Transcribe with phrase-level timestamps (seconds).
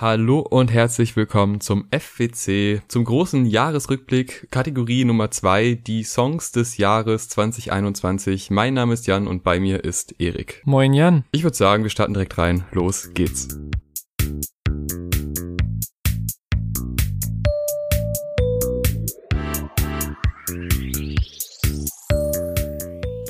[0.00, 6.78] Hallo und herzlich willkommen zum FWC, zum großen Jahresrückblick, Kategorie Nummer zwei, die Songs des
[6.78, 8.50] Jahres 2021.
[8.50, 10.62] Mein Name ist Jan und bei mir ist Erik.
[10.64, 11.24] Moin Jan.
[11.32, 12.64] Ich würde sagen, wir starten direkt rein.
[12.72, 13.48] Los geht's.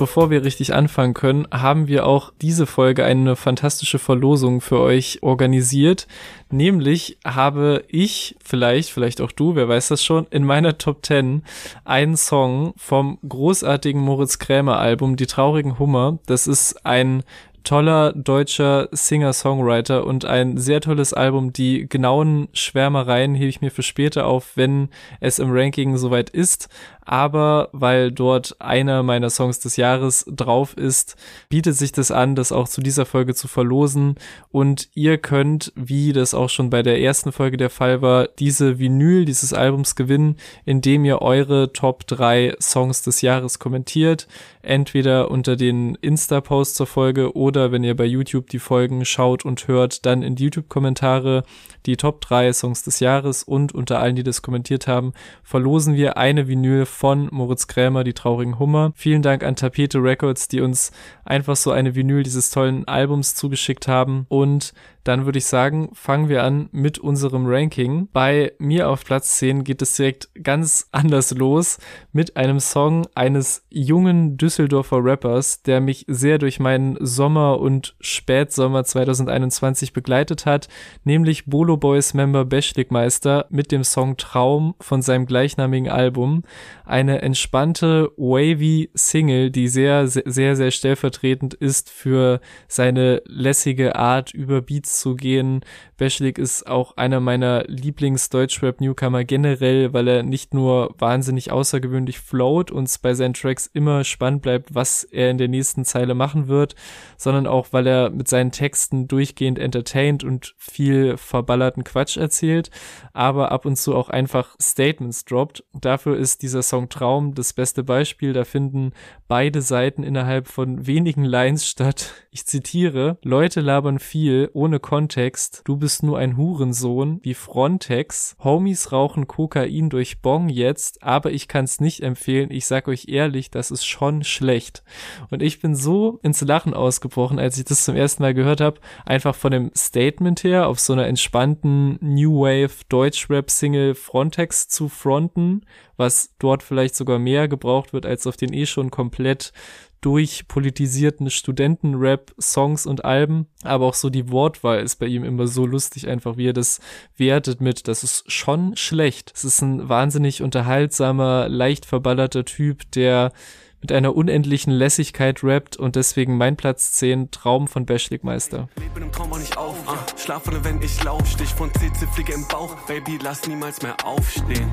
[0.01, 5.19] Bevor wir richtig anfangen können, haben wir auch diese Folge eine fantastische Verlosung für euch
[5.21, 6.07] organisiert.
[6.49, 11.43] Nämlich habe ich, vielleicht, vielleicht auch du, wer weiß das schon, in meiner Top 10
[11.85, 16.17] einen Song vom großartigen Moritz Krämer Album Die traurigen Hummer.
[16.25, 17.21] Das ist ein
[17.63, 21.53] toller deutscher Singer-Songwriter und ein sehr tolles Album.
[21.53, 24.89] Die genauen Schwärmereien hebe ich mir für später auf, wenn
[25.19, 26.69] es im Ranking soweit ist.
[27.03, 31.15] Aber weil dort einer meiner Songs des Jahres drauf ist,
[31.49, 34.15] bietet sich das an, das auch zu dieser Folge zu verlosen.
[34.51, 38.77] Und ihr könnt, wie das auch schon bei der ersten Folge der Fall war, diese
[38.77, 44.27] Vinyl dieses Albums gewinnen, indem ihr eure Top 3 Songs des Jahres kommentiert.
[44.61, 49.67] Entweder unter den Insta-Posts zur Folge oder wenn ihr bei YouTube die Folgen schaut und
[49.67, 51.43] hört, dann in die YouTube-Kommentare
[51.87, 56.17] die Top 3 Songs des Jahres und unter allen, die das kommentiert haben, verlosen wir
[56.17, 58.91] eine Vinyl von Moritz Krämer, die traurigen Hummer.
[58.95, 60.91] Vielen Dank an Tapete Records, die uns
[61.25, 64.73] einfach so eine Vinyl dieses tollen Albums zugeschickt haben und
[65.03, 68.07] dann würde ich sagen, fangen wir an mit unserem Ranking.
[68.13, 71.79] Bei mir auf Platz 10 geht es direkt ganz anders los
[72.11, 78.83] mit einem Song eines jungen Düsseldorfer Rappers, der mich sehr durch meinen Sommer und Spätsommer
[78.83, 80.67] 2021 begleitet hat,
[81.03, 86.43] nämlich Bolo Boys Member Beschlikmeister mit dem Song Traum von seinem gleichnamigen Album.
[86.85, 94.33] Eine entspannte, wavy Single, die sehr, sehr, sehr, sehr stellvertretend ist für seine lässige Art
[94.33, 95.61] über Beats zu gehen.
[95.97, 102.91] Beschlik ist auch einer meiner Lieblings-Deutschrap-Newcomer generell, weil er nicht nur wahnsinnig außergewöhnlich float und
[103.01, 106.75] bei seinen Tracks immer spannend bleibt, was er in der nächsten Zeile machen wird,
[107.17, 112.69] sondern auch, weil er mit seinen Texten durchgehend entertaint und viel verballerten Quatsch erzählt,
[113.13, 115.63] aber ab und zu auch einfach Statements droppt.
[115.73, 118.33] Dafür ist dieser Song Traum das beste Beispiel.
[118.33, 118.91] Da finden
[119.27, 122.13] beide Seiten innerhalb von wenigen Lines statt.
[122.31, 128.91] Ich zitiere, Leute labern viel, ohne Kontext, du bist nur ein Hurensohn, wie Frontex, Homies
[128.91, 133.71] rauchen Kokain durch Bong jetzt, aber ich kann's nicht empfehlen, ich sag euch ehrlich, das
[133.71, 134.83] ist schon schlecht.
[135.29, 138.81] Und ich bin so ins Lachen ausgebrochen, als ich das zum ersten Mal gehört habe,
[139.05, 145.61] einfach von dem Statement her, auf so einer entspannten New Wave Deutschrap-Single Frontex zu fronten,
[145.97, 149.53] was dort vielleicht sogar mehr gebraucht wird als auf den eh schon komplett
[150.01, 155.65] durchpolitisierten Studentenrap, Songs und Alben, aber auch so die Wortwahl ist bei ihm immer so
[155.65, 156.79] lustig, einfach wie er das
[157.17, 159.31] wertet mit, das ist schon schlecht.
[159.35, 163.31] Es ist ein wahnsinnig unterhaltsamer, leicht verballerter Typ, der
[163.81, 168.69] mit einer unendlichen Lässigkeit rappt und deswegen mein Platz 10 Traum von Beschlikmeister.
[168.79, 169.75] Lebe im Traum auch nicht auf,
[170.17, 174.69] schlafe wenn ich lauf, Stich von CC Fliege im Bauch, Baby lass niemals mehr aufstehen.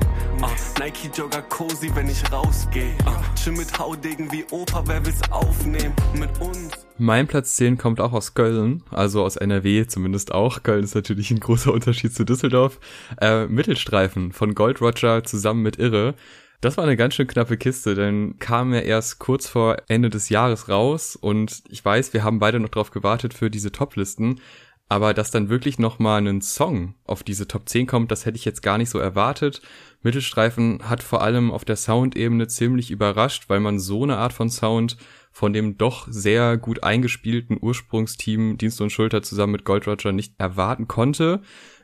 [0.79, 2.95] Nike Jogger cozy, wenn ich rausgehe.
[3.35, 6.71] Chill mit Haudegen wie Opa, wer will's aufnehmen mit uns?
[6.97, 10.63] Mein Platz 10 kommt auch aus Köln, also aus NRW zumindest auch.
[10.63, 12.79] Köln ist natürlich ein großer Unterschied zu Düsseldorf.
[13.21, 16.15] Äh, Mittelstreifen von Gold Roger zusammen mit Irre.
[16.61, 20.27] Das war eine ganz schön knappe Kiste, denn kam er erst kurz vor Ende des
[20.27, 24.41] Jahres raus und ich weiß, wir haben beide noch drauf gewartet für diese Toplisten,
[24.89, 28.43] aber dass dann wirklich nochmal ein Song auf diese Top 10 kommt, das hätte ich
[28.43, 29.61] jetzt gar nicht so erwartet.
[30.01, 34.49] Mittelstreifen hat vor allem auf der Soundebene ziemlich überrascht, weil man so eine Art von
[34.49, 34.97] Sound
[35.31, 40.33] von dem doch sehr gut eingespielten Ursprungsteam Dienst und Schulter zusammen mit Gold Roger nicht
[40.39, 41.41] erwarten konnte.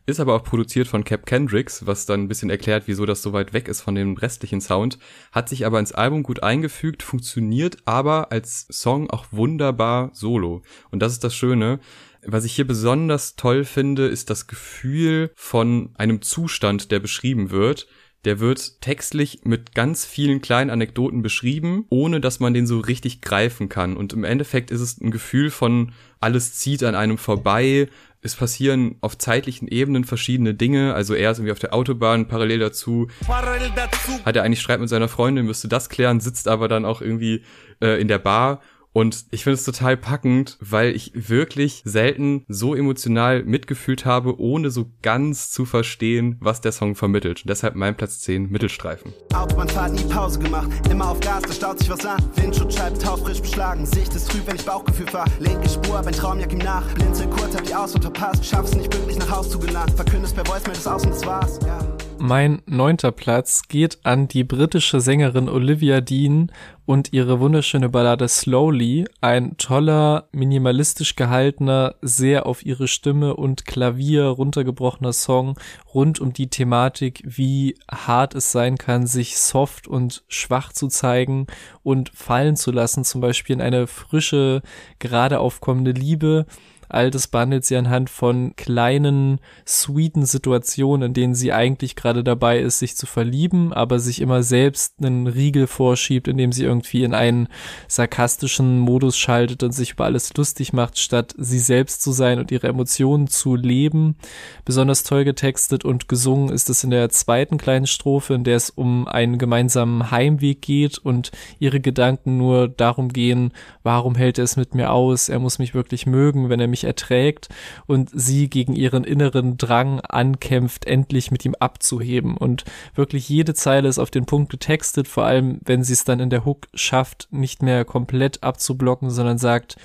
[0.08, 3.34] Ist aber auch produziert von Cap Kendricks, was dann ein bisschen erklärt, wieso das so
[3.34, 5.00] weit weg ist von dem restlichen Sound.
[5.32, 10.62] Hat sich aber ins Album gut eingefügt, funktioniert aber als Song auch wunderbar solo.
[10.92, 11.80] Und das ist das Schöne.
[12.24, 17.88] Was ich hier besonders toll finde, ist das Gefühl von einem Zustand, der beschrieben wird.
[18.26, 23.22] Der wird textlich mit ganz vielen kleinen Anekdoten beschrieben, ohne dass man den so richtig
[23.22, 23.98] greifen kann.
[23.98, 27.88] Und im Endeffekt ist es ein Gefühl von alles zieht an einem vorbei,
[28.26, 30.96] es passieren auf zeitlichen Ebenen verschiedene Dinge.
[30.96, 34.20] Also er ist irgendwie auf der Autobahn, parallel dazu, parallel dazu.
[34.26, 37.44] hat er eigentlich Streit mit seiner Freundin, müsste das klären, sitzt aber dann auch irgendwie
[37.82, 38.62] äh, in der Bar
[38.96, 44.70] Und ich finde es total packend, weil ich wirklich selten so emotional mitgefühlt habe, ohne
[44.70, 47.42] so ganz zu verstehen, was der Song vermittelt.
[47.42, 49.12] Und deshalb mein Platz 10, Mittelstreifen.
[49.34, 52.24] Autobahnfahrt nie Pause gemacht, immer auf Gas, da staut sich was an.
[52.38, 55.26] Windschutzscheibe taufrisch beschlagen, Sicht ist trüb, wenn ich Bauchgefühl fahr.
[55.40, 56.88] Linke Spur, hab ein Traumjack ihm nach.
[56.94, 58.46] Blinzel kurz, hab die Ausfahrt verpasst.
[58.46, 59.94] Schaff's nicht pünktlich nach Haus zu gelangen.
[59.94, 61.60] Verkündest per Voicemail das Aus und das war's.
[61.66, 61.80] Ja.
[62.18, 66.52] Mein neunter Platz geht an die britische Sängerin Olivia Dean
[66.86, 69.06] und ihre wunderschöne Ballade Slowly.
[69.22, 75.60] Ein toller, minimalistisch gehaltener, sehr auf ihre Stimme und Klavier runtergebrochener Song
[75.94, 81.48] rund um die Thematik, wie hart es sein kann, sich soft und schwach zu zeigen
[81.84, 84.62] und fallen zu lassen, zum Beispiel in eine frische,
[85.00, 86.46] gerade aufkommende Liebe
[86.96, 92.60] All das behandelt sie anhand von kleinen, sweeten Situationen, in denen sie eigentlich gerade dabei
[92.60, 97.14] ist, sich zu verlieben, aber sich immer selbst einen Riegel vorschiebt, indem sie irgendwie in
[97.14, 97.50] einen
[97.90, 102.50] sarkastischen Modus schaltet und sich über alles lustig macht, statt sie selbst zu sein und
[102.50, 104.16] ihre Emotionen zu leben.
[104.64, 108.70] Besonders toll getextet und gesungen ist es in der zweiten kleinen Strophe, in der es
[108.70, 113.52] um einen gemeinsamen Heimweg geht und ihre Gedanken nur darum gehen,
[113.84, 115.28] warum hält er es mit mir aus?
[115.28, 117.50] Er muss mich wirklich mögen, wenn er mich mich erträgt
[117.88, 122.38] und sie gegen ihren inneren Drang ankämpft, endlich mit ihm abzuheben.
[122.38, 126.20] Und wirklich jede Zeile ist auf den Punkt getextet, vor allem wenn sie es dann
[126.20, 129.78] in der Hook schafft, nicht mehr komplett abzublocken, sondern sagt,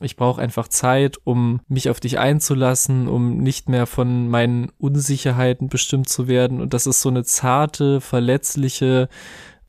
[0.00, 5.68] ich brauche einfach Zeit, um mich auf dich einzulassen, um nicht mehr von meinen Unsicherheiten
[5.68, 6.60] bestimmt zu werden.
[6.60, 9.08] Und das ist so eine zarte, verletzliche,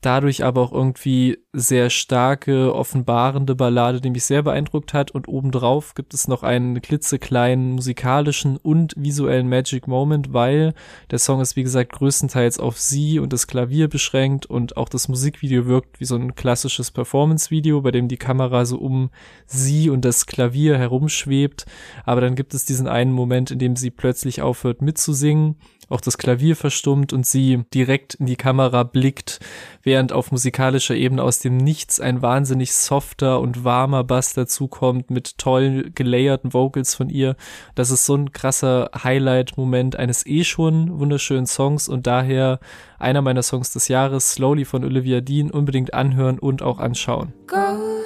[0.00, 5.10] dadurch aber auch irgendwie sehr starke, offenbarende Ballade, die mich sehr beeindruckt hat.
[5.10, 10.74] Und obendrauf gibt es noch einen klitzekleinen musikalischen und visuellen Magic Moment, weil
[11.10, 15.08] der Song ist, wie gesagt, größtenteils auf sie und das Klavier beschränkt und auch das
[15.08, 19.10] Musikvideo wirkt wie so ein klassisches Performance-Video, bei dem die Kamera so um
[19.46, 21.66] sie und das Klavier herumschwebt.
[22.04, 25.56] Aber dann gibt es diesen einen Moment, in dem sie plötzlich aufhört mitzusingen
[25.88, 29.40] auch das Klavier verstummt und sie direkt in die Kamera blickt,
[29.82, 35.38] während auf musikalischer Ebene aus dem Nichts ein wahnsinnig softer und warmer Bass dazukommt mit
[35.38, 37.36] toll gelayerten Vocals von ihr.
[37.74, 42.60] Das ist so ein krasser Highlight-Moment eines eh schon wunderschönen Songs und daher
[42.98, 47.32] einer meiner Songs des Jahres, Slowly von Olivia Dean, unbedingt anhören und auch anschauen.
[47.46, 47.97] Go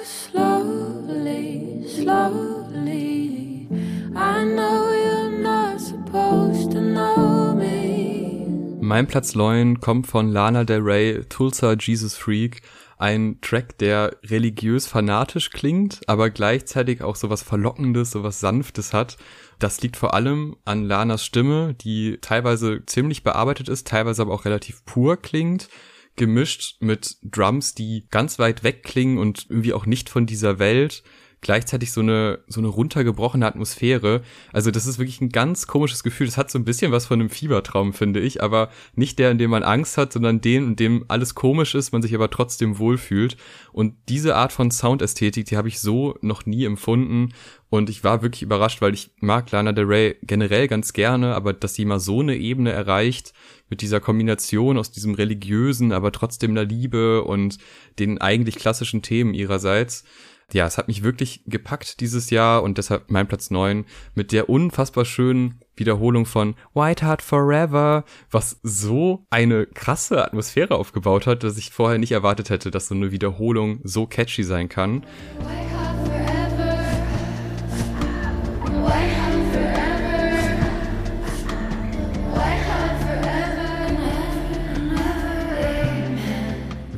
[8.93, 12.61] Mein Platz 9 kommt von Lana Del Rey, Tulsa Jesus Freak.
[12.99, 19.17] Ein Track, der religiös fanatisch klingt, aber gleichzeitig auch sowas Verlockendes, sowas Sanftes hat.
[19.57, 24.45] Das liegt vor allem an Lanas Stimme, die teilweise ziemlich bearbeitet ist, teilweise aber auch
[24.45, 25.69] relativ pur klingt
[26.15, 31.01] gemischt mit Drums, die ganz weit weg klingen und irgendwie auch nicht von dieser Welt
[31.43, 34.21] gleichzeitig so eine, so eine runtergebrochene Atmosphäre.
[34.51, 36.25] Also das ist wirklich ein ganz komisches Gefühl.
[36.27, 39.37] Das hat so ein bisschen was von einem Fiebertraum, finde ich, aber nicht der, in
[39.37, 42.79] dem man Angst hat, sondern den, in dem alles komisch ist, man sich aber trotzdem
[42.79, 43.37] wohlfühlt.
[43.71, 47.33] Und diese Art von Soundästhetik, die habe ich so noch nie empfunden.
[47.69, 51.53] Und ich war wirklich überrascht, weil ich mag Lana Del Rey generell ganz gerne, aber
[51.53, 53.33] dass sie mal so eine Ebene erreicht,
[53.73, 57.57] mit dieser Kombination aus diesem religiösen, aber trotzdem der Liebe und
[57.97, 60.03] den eigentlich klassischen Themen ihrerseits,
[60.51, 63.85] ja, es hat mich wirklich gepackt dieses Jahr und deshalb mein Platz neun
[64.15, 71.25] mit der unfassbar schönen Wiederholung von White Heart Forever, was so eine krasse Atmosphäre aufgebaut
[71.25, 75.05] hat, dass ich vorher nicht erwartet hätte, dass so eine Wiederholung so catchy sein kann.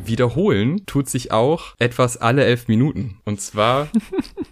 [0.08, 3.18] Wiederholen tut sich auch etwas alle elf Minuten.
[3.26, 3.90] Und zwar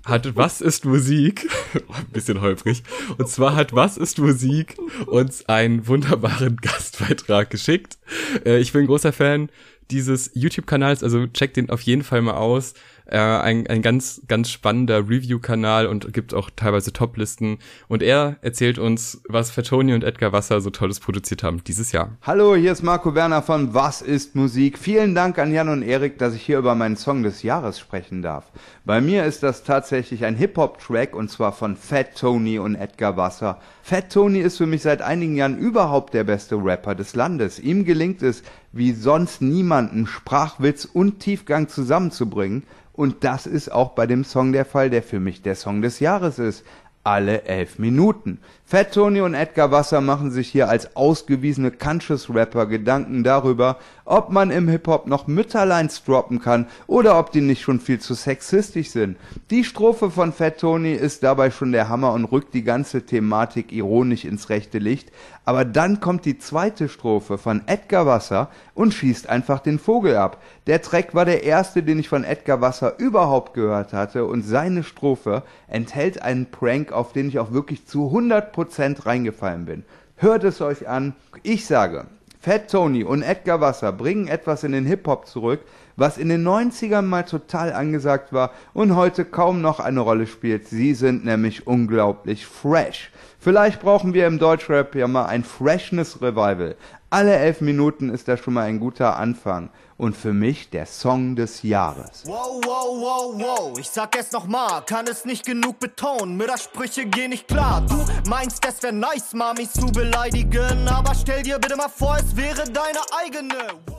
[0.06, 2.84] hat Was ist Musik, ein bisschen holprig,
[3.18, 7.98] und zwar hat Was ist Musik uns einen wunderbaren Gastbeitrag geschickt.
[8.46, 9.50] Äh, ich bin großer Fan
[9.92, 12.74] dieses YouTube-Kanals, also checkt den auf jeden Fall mal aus.
[13.06, 17.60] Äh, ein, ein ganz, ganz spannender Review-Kanal und gibt auch teilweise Top-Listen.
[17.88, 22.12] Und er erzählt uns, was Fatoni und Edgar Wasser so Tolles produziert haben dieses Jahr.
[22.22, 24.80] Hallo, hier ist Marco Werner von Was ist Musik?
[24.80, 28.22] Vielen Dank an Jan und Erik, dass ich hier über meinen Song des Jahres sprechen
[28.22, 28.52] darf.
[28.86, 33.60] Bei mir ist das tatsächlich ein Hip-Hop-Track und zwar von Fat Tony und Edgar Wasser.
[33.82, 37.60] Fat Tony ist für mich seit einigen Jahren überhaupt der beste Rapper des Landes.
[37.60, 42.64] Ihm gelingt es, wie sonst niemanden Sprachwitz und Tiefgang zusammenzubringen.
[42.94, 46.00] Und das ist auch bei dem Song der Fall, der für mich der Song des
[46.00, 46.64] Jahres ist.
[47.04, 48.40] Alle elf Minuten.
[48.74, 54.50] Fat Tony und Edgar Wasser machen sich hier als ausgewiesene Conscious-Rapper Gedanken darüber, ob man
[54.50, 59.18] im Hip-Hop noch Mütterleins droppen kann oder ob die nicht schon viel zu sexistisch sind.
[59.52, 63.72] Die Strophe von Fat Tony ist dabei schon der Hammer und rückt die ganze Thematik
[63.72, 65.12] ironisch ins rechte Licht,
[65.46, 70.42] aber dann kommt die zweite Strophe von Edgar Wasser und schießt einfach den Vogel ab.
[70.66, 74.84] Der Track war der erste, den ich von Edgar Wasser überhaupt gehört hatte und seine
[74.84, 78.63] Strophe enthält einen Prank, auf den ich auch wirklich zu 100%
[79.06, 79.84] reingefallen bin.
[80.16, 81.16] Hört es euch an.
[81.44, 82.06] Ich sage,
[82.40, 85.62] Fat Tony und Edgar Wasser bringen etwas in den Hip-Hop zurück,
[85.96, 90.68] was in den 90ern mal total angesagt war und heute kaum noch eine Rolle spielt.
[90.68, 93.12] Sie sind nämlich unglaublich fresh.
[93.40, 96.76] Vielleicht brauchen wir im Deutschrap ja mal ein Freshness Revival.
[97.10, 99.70] Alle elf Minuten ist da schon mal ein guter Anfang.
[100.04, 102.24] Und für mich der Song des Jahres.
[102.26, 107.30] Wow, wow, wow, wow, ich sag es nochmal, kann es nicht genug betonen, Mördersprüche gehen
[107.30, 107.86] nicht klar.
[107.88, 112.36] Du meinst, es wär nice, Mamis zu beleidigen, aber stell dir bitte mal vor, es
[112.36, 113.56] wäre deine eigene.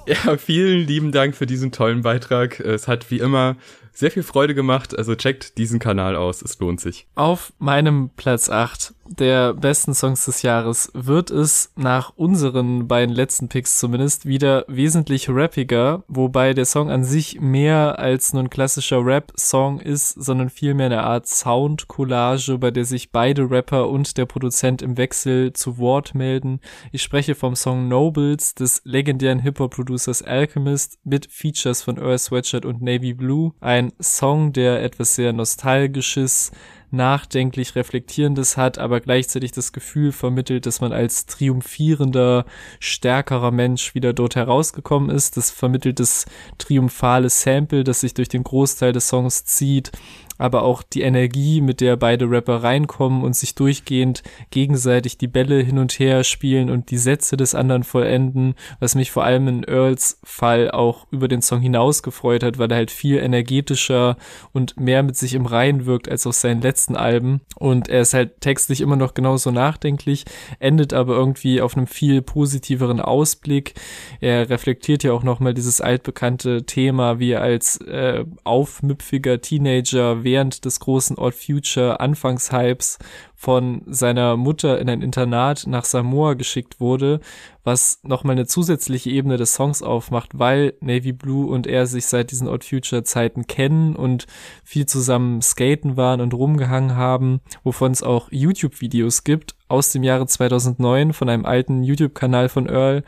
[0.07, 2.61] Ja, vielen lieben Dank für diesen tollen Beitrag.
[2.61, 3.57] Es hat wie immer
[3.95, 4.97] sehr viel Freude gemacht.
[4.97, 7.07] Also checkt diesen Kanal aus, es lohnt sich.
[7.15, 13.49] Auf meinem Platz 8 der besten Songs des Jahres wird es nach unseren beiden letzten
[13.49, 19.05] Picks zumindest wieder wesentlich rappiger, wobei der Song an sich mehr als nur ein klassischer
[19.05, 24.83] Rap-Song ist, sondern vielmehr eine Art Sound-Collage, bei der sich beide Rapper und der Produzent
[24.83, 26.61] im Wechsel zu Wort melden.
[26.93, 32.81] Ich spreche vom Song Nobles des legendären Hip-Hop-Producers Alchemist mit Features von Earl Sweatshirt und
[32.81, 33.53] Navy Blue.
[33.61, 36.53] Ein Song, der etwas sehr Nostalgisches,
[36.95, 42.47] nachdenklich Reflektierendes hat, aber gleichzeitig das Gefühl vermittelt, dass man als triumphierender,
[42.79, 45.37] stärkerer Mensch wieder dort herausgekommen ist.
[45.37, 46.27] Das vermittelt das
[46.59, 49.93] triumphale Sample, das sich durch den Großteil des Songs zieht
[50.39, 55.61] aber auch die Energie, mit der beide Rapper reinkommen und sich durchgehend gegenseitig die Bälle
[55.61, 59.65] hin und her spielen und die Sätze des anderen vollenden, was mich vor allem in
[59.65, 64.17] Earls Fall auch über den Song hinaus gefreut hat, weil er halt viel energetischer
[64.53, 68.15] und mehr mit sich im Reinen wirkt als auf seinen letzten Alben und er ist
[68.15, 70.25] halt textlich immer noch genauso nachdenklich,
[70.59, 73.75] endet aber irgendwie auf einem viel positiveren Ausblick.
[74.21, 80.65] Er reflektiert ja auch nochmal dieses altbekannte Thema, wie er als äh, aufmüpfiger Teenager während
[80.65, 82.99] des großen Odd Future Anfangshypes
[83.45, 87.21] von seiner Mutter in ein Internat nach Samoa geschickt wurde,
[87.63, 92.31] was nochmal eine zusätzliche Ebene des Songs aufmacht, weil Navy Blue und er sich seit
[92.31, 94.27] diesen Odd Future Zeiten kennen und
[94.65, 100.27] viel zusammen skaten waren und rumgehangen haben, wovon es auch YouTube-Videos gibt aus dem Jahre
[100.27, 103.03] 2009 von einem alten YouTube-Kanal von Earl,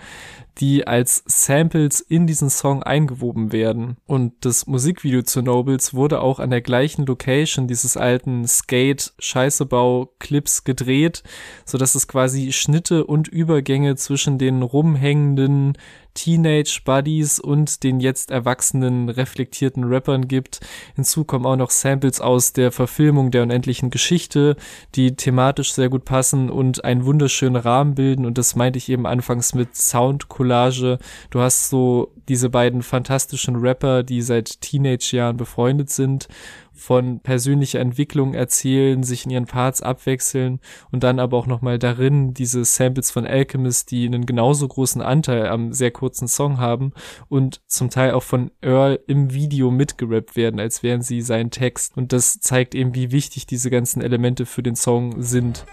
[0.58, 3.98] die als Samples in diesen Song eingewoben werden.
[4.06, 8.46] Und das Musikvideo zu Nobles wurde auch an der gleichen Location dieses alten
[10.26, 11.22] Skate-Scheißebau-Clips gedreht,
[11.64, 15.74] so dass es quasi Schnitte und Übergänge zwischen den rumhängenden
[16.14, 20.60] Teenage Buddies und den jetzt erwachsenen reflektierten Rappern gibt.
[20.94, 24.56] Hinzu kommen auch noch Samples aus der Verfilmung der unendlichen Geschichte,
[24.94, 29.06] die thematisch sehr gut passen und einen wunderschönen Rahmen bilden und das meinte ich eben
[29.06, 30.98] anfangs mit Sound Collage.
[31.30, 36.28] Du hast so diese beiden fantastischen Rapper, die seit Teenage-Jahren befreundet sind
[36.76, 40.60] von persönlicher Entwicklung erzählen, sich in ihren Parts abwechseln
[40.92, 45.48] und dann aber auch nochmal darin diese Samples von Alchemist, die einen genauso großen Anteil
[45.48, 46.92] am sehr kurzen Song haben
[47.28, 51.96] und zum Teil auch von Earl im Video mitgerappt werden, als wären sie sein Text.
[51.96, 55.66] Und das zeigt eben, wie wichtig diese ganzen Elemente für den Song sind.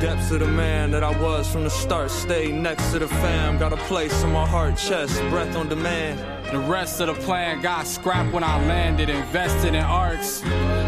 [0.00, 2.10] Depths of the man that I was from the start.
[2.10, 3.58] Stay next to the fam.
[3.58, 6.18] Got a place in my heart, chest, breath on demand.
[6.50, 10.42] The rest of the plan got scrapped when I landed, invested in arcs.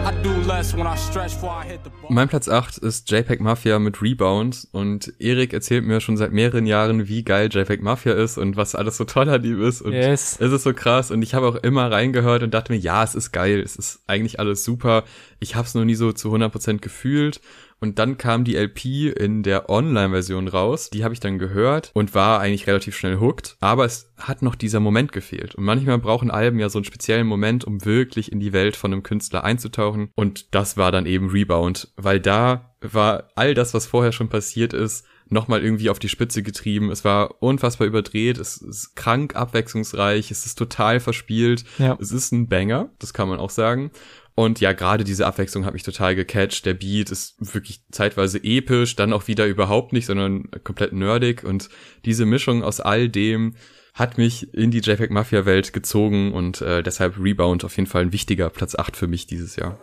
[0.04, 2.10] I do less when I stretch before I hit the bar.
[2.10, 6.66] Mein Platz 8 ist JPEG Mafia mit Rebound und Erik erzählt mir schon seit mehreren
[6.66, 9.92] Jahren, wie geil JPEG Mafia ist und was alles so toll an ihm ist und
[9.92, 10.36] Yes.
[10.40, 13.14] es ist so krass und ich habe auch immer reingehört und dachte mir, ja, es
[13.14, 15.04] ist geil, es ist eigentlich alles super.
[15.38, 17.40] Ich habe es noch nie so zu 100% gefühlt
[17.82, 20.88] und dann kam die LP in der Online-Version raus.
[20.90, 23.56] Die habe ich dann gehört und war eigentlich relativ schnell hooked.
[23.58, 25.56] Aber es hat noch dieser Moment gefehlt.
[25.56, 28.92] Und manchmal brauchen Alben ja so einen speziellen Moment, um wirklich in die Welt von
[28.92, 30.10] einem Künstler einzutauchen.
[30.14, 34.72] Und das war dann eben Rebound, weil da war all das, was vorher schon passiert
[34.72, 36.90] ist, nochmal irgendwie auf die Spitze getrieben.
[36.90, 41.64] Es war unfassbar überdreht, es ist krank abwechslungsreich, es ist total verspielt.
[41.78, 41.96] Ja.
[42.00, 43.90] Es ist ein Banger, das kann man auch sagen.
[44.34, 46.64] Und ja, gerade diese Abwechslung hat mich total gecatcht.
[46.64, 51.44] Der Beat ist wirklich zeitweise episch, dann auch wieder überhaupt nicht, sondern komplett nerdig.
[51.44, 51.68] Und
[52.04, 53.54] diese Mischung aus all dem
[53.94, 58.02] hat mich in die JPEG Mafia Welt gezogen und äh, deshalb Rebound auf jeden Fall
[58.02, 59.78] ein wichtiger Platz 8 für mich dieses Jahr.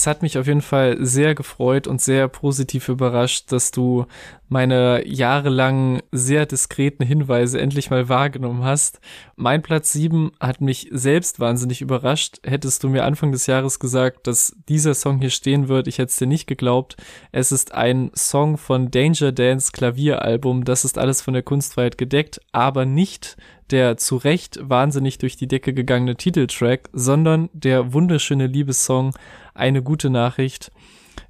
[0.00, 4.06] Es hat mich auf jeden Fall sehr gefreut und sehr positiv überrascht, dass du
[4.48, 8.98] meine jahrelang sehr diskreten Hinweise endlich mal wahrgenommen hast.
[9.36, 12.38] Mein Platz 7 hat mich selbst wahnsinnig überrascht.
[12.46, 16.08] Hättest du mir Anfang des Jahres gesagt, dass dieser Song hier stehen wird, ich hätte
[16.08, 16.96] es dir nicht geglaubt.
[17.30, 20.64] Es ist ein Song von Danger Dance Klavieralbum.
[20.64, 23.36] Das ist alles von der Kunstfreiheit gedeckt, aber nicht
[23.70, 29.12] der zu Recht wahnsinnig durch die Decke gegangene Titeltrack, sondern der wunderschöne Liebessong
[29.54, 30.70] Eine gute Nachricht.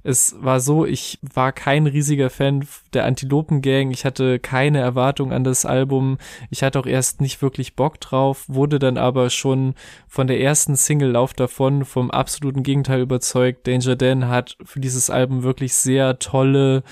[0.03, 3.91] Es war so, ich war kein riesiger Fan der Antilopen Gang.
[3.91, 6.17] Ich hatte keine Erwartung an das Album.
[6.49, 9.75] Ich hatte auch erst nicht wirklich Bock drauf, wurde dann aber schon
[10.07, 13.67] von der ersten Single Lauf davon vom absoluten Gegenteil überzeugt.
[13.67, 16.83] Danger Dan hat für dieses Album wirklich sehr tolle,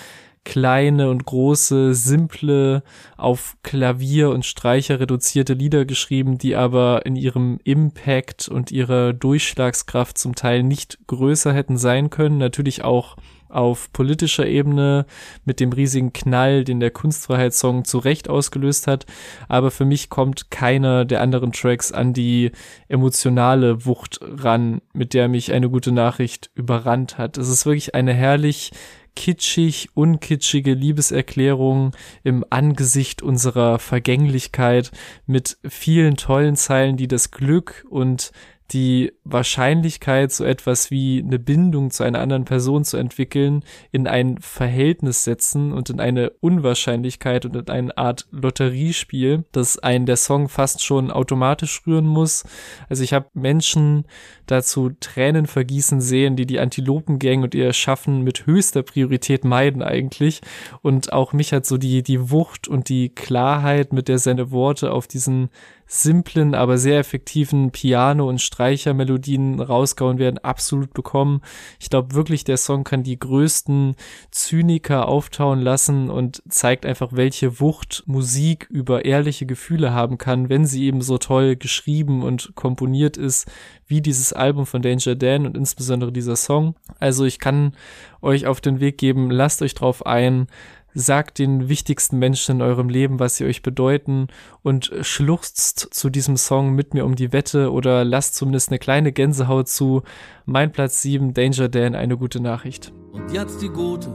[0.43, 2.84] kleine und große, simple,
[3.17, 10.17] auf Klavier und Streicher reduzierte Lieder geschrieben, die aber in ihrem Impact und ihrer Durchschlagskraft
[10.17, 12.38] zum Teil nicht größer hätten sein können.
[12.38, 13.15] Natürlich auch
[13.50, 15.05] auf politischer Ebene
[15.43, 19.05] mit dem riesigen Knall, den der Kunstfreiheitssong zu Recht ausgelöst hat.
[19.48, 22.51] Aber für mich kommt keiner der anderen Tracks an die
[22.88, 27.38] emotionale Wucht ran, mit der mich eine gute Nachricht überrannt hat.
[27.38, 28.72] Es ist wirklich eine herrlich
[29.16, 31.92] kitschig, unkitschige Liebeserklärung
[32.24, 34.92] im Angesicht unserer Vergänglichkeit
[35.25, 38.32] mit vielen tollen Zeilen, die das Glück und
[38.71, 44.38] die Wahrscheinlichkeit, so etwas wie eine Bindung zu einer anderen Person zu entwickeln, in ein
[44.39, 50.49] Verhältnis setzen und in eine Unwahrscheinlichkeit und in eine Art Lotteriespiel, das einen der Song
[50.49, 52.43] fast schon automatisch rühren muss.
[52.89, 54.05] Also ich habe Menschen
[54.45, 60.41] dazu Tränen vergießen sehen, die die Antilopengang und ihr Schaffen mit höchster Priorität meiden eigentlich.
[60.81, 64.91] Und auch mich hat so die, die Wucht und die Klarheit, mit der seine Worte
[64.91, 65.49] auf diesen
[65.91, 71.41] simplen, aber sehr effektiven Piano- und Streichermelodien rausgehauen werden, absolut bekommen.
[71.79, 73.96] Ich glaube wirklich, der Song kann die größten
[74.29, 80.67] Zyniker auftauen lassen und zeigt einfach, welche Wucht Musik über ehrliche Gefühle haben kann, wenn
[80.67, 83.50] sie eben so toll geschrieben und komponiert ist,
[83.88, 86.75] wie dieses Album von Danger Dan und insbesondere dieser Song.
[87.00, 87.74] Also ich kann
[88.22, 90.46] euch auf den Weg geben, lasst euch drauf ein,
[90.93, 94.28] sagt den wichtigsten Menschen in eurem Leben, was sie euch bedeuten
[94.63, 99.12] und schluchzt zu diesem Song mit mir um die Wette oder lasst zumindest eine kleine
[99.12, 100.04] Gänsehaut zu.
[100.45, 102.93] Mein Platz 7, Danger Dan, eine gute Nachricht.
[103.12, 104.10] Und jetzt die gute,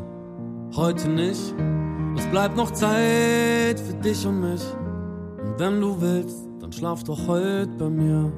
[0.75, 1.55] heute nicht.
[2.17, 4.63] Es bleibt noch Zeit für dich und mich.
[5.43, 8.33] Und wenn du willst, dann schlaf doch heute bei mir.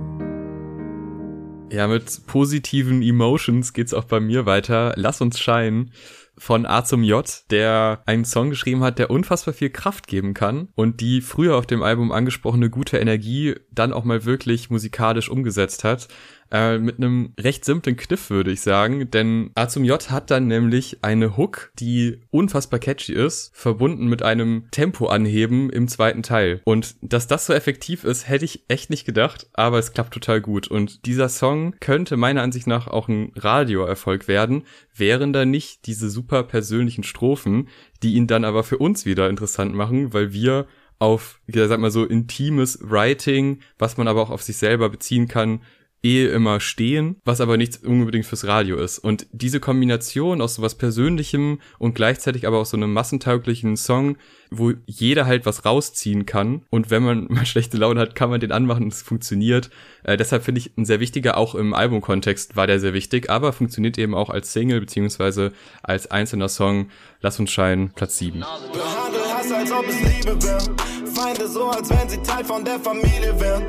[1.70, 4.92] Ja, mit positiven Emotions geht's auch bei mir weiter.
[4.96, 5.90] Lass uns scheinen
[6.38, 10.68] von A zum J, der einen Song geschrieben hat, der unfassbar viel Kraft geben kann
[10.74, 15.84] und die früher auf dem Album angesprochene gute Energie dann auch mal wirklich musikalisch umgesetzt
[15.84, 16.08] hat
[16.50, 19.10] äh, mit einem recht simplen Kniff, würde ich sagen.
[19.10, 24.22] Denn A zum J hat dann nämlich eine Hook, die unfassbar catchy ist, verbunden mit
[24.22, 26.60] einem Tempoanheben im zweiten Teil.
[26.64, 30.40] Und dass das so effektiv ist, hätte ich echt nicht gedacht, aber es klappt total
[30.40, 30.68] gut.
[30.68, 36.10] Und dieser Song könnte meiner Ansicht nach auch ein Radioerfolg werden, wären da nicht diese
[36.10, 37.68] super persönlichen Strophen,
[38.02, 40.66] die ihn dann aber für uns wieder interessant machen, weil wir
[40.98, 45.28] auf, ja, sag mal so, intimes Writing, was man aber auch auf sich selber beziehen
[45.28, 45.60] kann,
[46.06, 48.98] eh immer stehen, was aber nichts unbedingt fürs Radio ist.
[48.98, 54.16] Und diese Kombination aus sowas Persönlichem und gleichzeitig aber auch so einem massentauglichen Song,
[54.50, 56.62] wo jeder halt was rausziehen kann.
[56.70, 59.70] Und wenn man mal schlechte Laune hat, kann man den anmachen und es funktioniert.
[60.04, 63.52] Äh, deshalb finde ich ein sehr wichtiger, auch im Albumkontext war der sehr wichtig, aber
[63.52, 66.88] funktioniert eben auch als Single beziehungsweise als einzelner Song.
[67.20, 68.40] Lass uns scheinen, Platz 7.
[68.40, 70.76] Behandle Hass, als ob es Liebe wäre.
[71.14, 73.64] Feinde so, als wenn sie Teil von der Familie wären.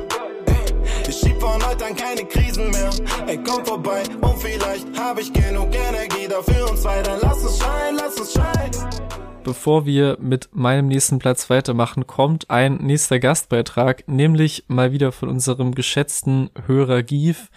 [1.08, 2.90] Ich schieb von heute an keine Krisen mehr.
[3.26, 7.02] Ey, komm vorbei und vielleicht hab ich genug Energie dafür uns zwei.
[7.02, 9.07] Dann lass uns scheinen, lass uns scheinen.
[9.44, 15.28] Bevor wir mit meinem nächsten Platz weitermachen, kommt ein nächster Gastbeitrag, nämlich mal wieder von
[15.28, 17.48] unserem geschätzten Hörer Gief,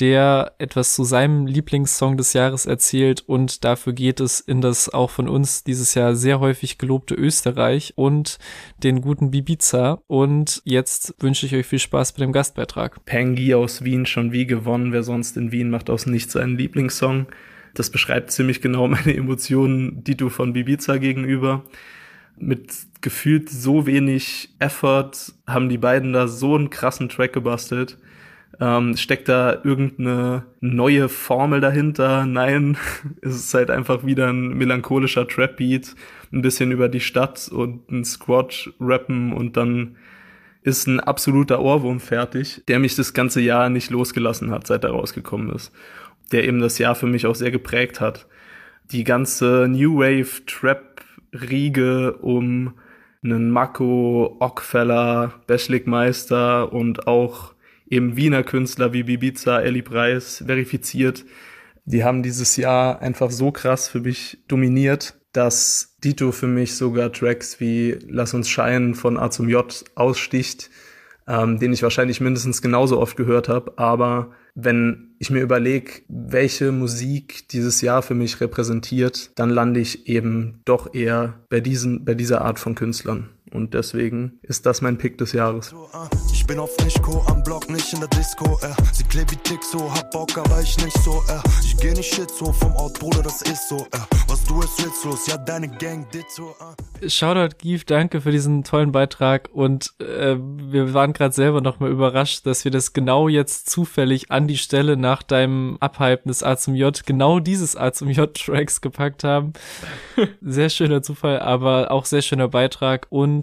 [0.00, 5.10] der etwas zu seinem Lieblingssong des Jahres erzählt und dafür geht es in das auch
[5.10, 8.38] von uns dieses Jahr sehr häufig gelobte Österreich und
[8.82, 10.02] den guten Bibiza.
[10.06, 13.04] Und jetzt wünsche ich euch viel Spaß bei dem Gastbeitrag.
[13.04, 14.92] Pengi aus Wien schon wie gewonnen.
[14.92, 17.26] Wer sonst in Wien macht aus nichts seinen Lieblingssong.
[17.74, 21.64] Das beschreibt ziemlich genau meine Emotionen, die du von Bibiza gegenüber.
[22.36, 25.12] Mit gefühlt so wenig Effort
[25.46, 27.98] haben die beiden da so einen krassen Track gebastelt
[28.60, 32.26] ähm, steckt da irgendeine neue Formel dahinter?
[32.26, 32.76] Nein,
[33.22, 35.94] es ist halt einfach wieder ein melancholischer Trap-Beat,
[36.32, 39.96] ein bisschen über die Stadt und ein Squat rappen und dann
[40.62, 44.90] ist ein absoluter Ohrwurm fertig, der mich das ganze Jahr nicht losgelassen hat, seit er
[44.90, 45.72] rausgekommen ist.
[46.32, 48.26] Der eben das Jahr für mich auch sehr geprägt hat.
[48.90, 52.74] Die ganze New Wave Trap Riege um
[53.22, 57.54] einen Mako, Ockfeller, Beschligmeister und auch
[57.88, 61.24] eben Wiener Künstler wie Bibiza, Ellie Preis verifiziert.
[61.84, 67.12] Die haben dieses Jahr einfach so krass für mich dominiert, dass Dito für mich sogar
[67.12, 70.70] Tracks wie Lass uns scheinen von A zum J aussticht,
[71.26, 73.72] ähm, den ich wahrscheinlich mindestens genauso oft gehört habe.
[73.76, 80.08] Aber wenn ich mir überlege, welche Musik dieses Jahr für mich repräsentiert, dann lande ich
[80.08, 83.28] eben doch eher bei diesen, bei dieser Art von Künstlern.
[83.52, 85.74] Und deswegen ist das mein Pick des Jahres.
[86.32, 88.74] Ich bin auf Nischko, am Block, nicht in der Disco, äh.
[88.92, 91.40] Sie klebt wie Tick so, hab Bock, aber ich nicht so, äh.
[91.62, 93.98] Ich geh nicht shit so vom Ort, Bruder, das ist so, äh.
[94.28, 97.08] Was du ist witzlos, ja, deine Gang, ditto, äh.
[97.08, 102.46] Shoutout Gief, danke für diesen tollen Beitrag und äh, wir waren gerade selber nochmal überrascht,
[102.46, 106.74] dass wir das genau jetzt zufällig an die Stelle nach deinem Abhypen des A zum
[106.74, 109.52] J genau dieses A zum J Tracks gepackt haben.
[110.40, 113.37] sehr schöner Zufall, aber auch sehr schöner Beitrag und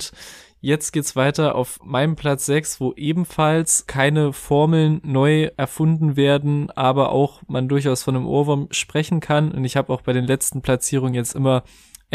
[0.62, 7.12] Jetzt geht's weiter auf meinem Platz 6, wo ebenfalls keine Formeln neu erfunden werden, aber
[7.12, 9.52] auch man durchaus von einem Ohrwurm sprechen kann.
[9.52, 11.64] Und ich habe auch bei den letzten Platzierungen jetzt immer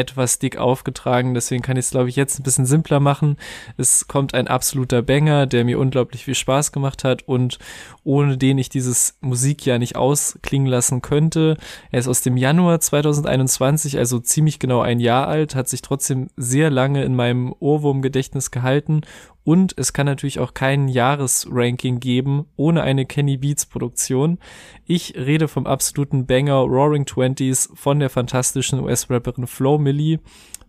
[0.01, 3.37] etwas dick aufgetragen, deswegen kann ich es, glaube ich, jetzt ein bisschen simpler machen.
[3.77, 7.59] Es kommt ein absoluter Banger, der mir unglaublich viel Spaß gemacht hat und
[8.03, 11.57] ohne den ich dieses Musikjahr nicht ausklingen lassen könnte.
[11.91, 16.31] Er ist aus dem Januar 2021, also ziemlich genau ein Jahr alt, hat sich trotzdem
[16.37, 19.03] sehr lange in meinem Ohrwurmgedächtnis gehalten
[19.45, 24.39] und es kann natürlich auch kein Jahresranking geben ohne eine Kenny Beats Produktion.
[24.85, 30.21] Ich rede vom absoluten Banger Roaring Twenties von der fantastischen US-Rapperin Flo Millie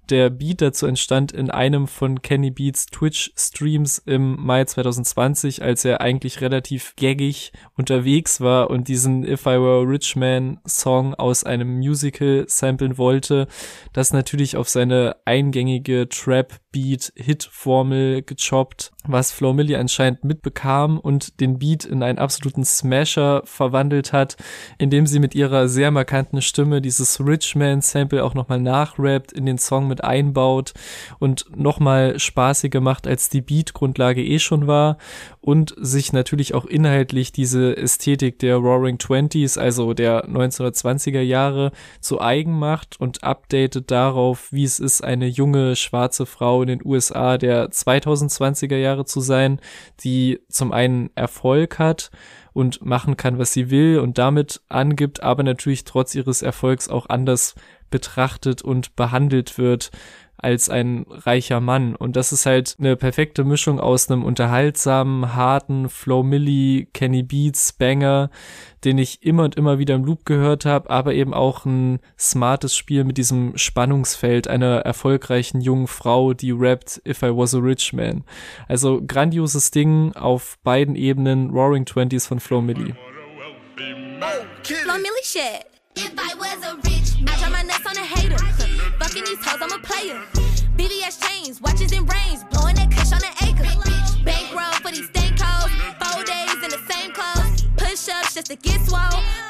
[0.09, 6.01] der Beat dazu entstand in einem von Kenny Beats Twitch-Streams im Mai 2020, als er
[6.01, 11.43] eigentlich relativ gaggig unterwegs war und diesen If I Were a Rich Man Song aus
[11.43, 13.47] einem Musical samplen wollte,
[13.93, 21.85] das natürlich auf seine eingängige Trap-Beat-Hit-Formel gechoppt, was Flo Milli anscheinend mitbekam und den Beat
[21.85, 24.37] in einen absoluten Smasher verwandelt hat,
[24.77, 29.45] indem sie mit ihrer sehr markanten Stimme dieses Rich Man Sample auch nochmal nachrappt, in
[29.45, 30.73] den Song mit einbaut
[31.19, 34.97] und nochmal spaßiger macht, als die Beat-Grundlage eh schon war
[35.41, 42.21] und sich natürlich auch inhaltlich diese Ästhetik der Roaring Twenties, also der 1920er Jahre, zu
[42.21, 47.38] eigen macht und updatet darauf, wie es ist, eine junge schwarze Frau in den USA
[47.38, 49.60] der 2020er Jahre zu sein,
[50.04, 52.12] die zum einen Erfolg hat,
[52.54, 57.08] und machen kann, was sie will und damit angibt, aber natürlich trotz ihres Erfolgs auch
[57.08, 57.56] anders
[57.91, 59.91] betrachtet und behandelt wird
[60.41, 61.95] als ein reicher Mann.
[61.95, 67.73] Und das ist halt eine perfekte Mischung aus einem unterhaltsamen, harten Flow Millie, Kenny Beats,
[67.73, 68.32] Banger,
[68.84, 72.75] den ich immer und immer wieder im Loop gehört habe, aber eben auch ein smartes
[72.75, 77.93] Spiel mit diesem Spannungsfeld einer erfolgreichen jungen Frau, die rappt If I Was a Rich
[77.93, 78.23] Man.
[78.67, 82.95] Also grandioses Ding auf beiden Ebenen, Roaring Twenties von Flow Millie.
[84.63, 85.81] Flow Millie shit.
[85.95, 88.38] If I was a rich, I drop my nuts on a hater.
[88.99, 90.21] Fucking these hoes, I'm a player.
[90.77, 93.67] BBS chains, watches and rains, blowing that cash on an acre.
[94.23, 97.63] Bankroll for these stank hoes, four days in the same clothes.
[97.77, 98.99] Push ups just to get swole.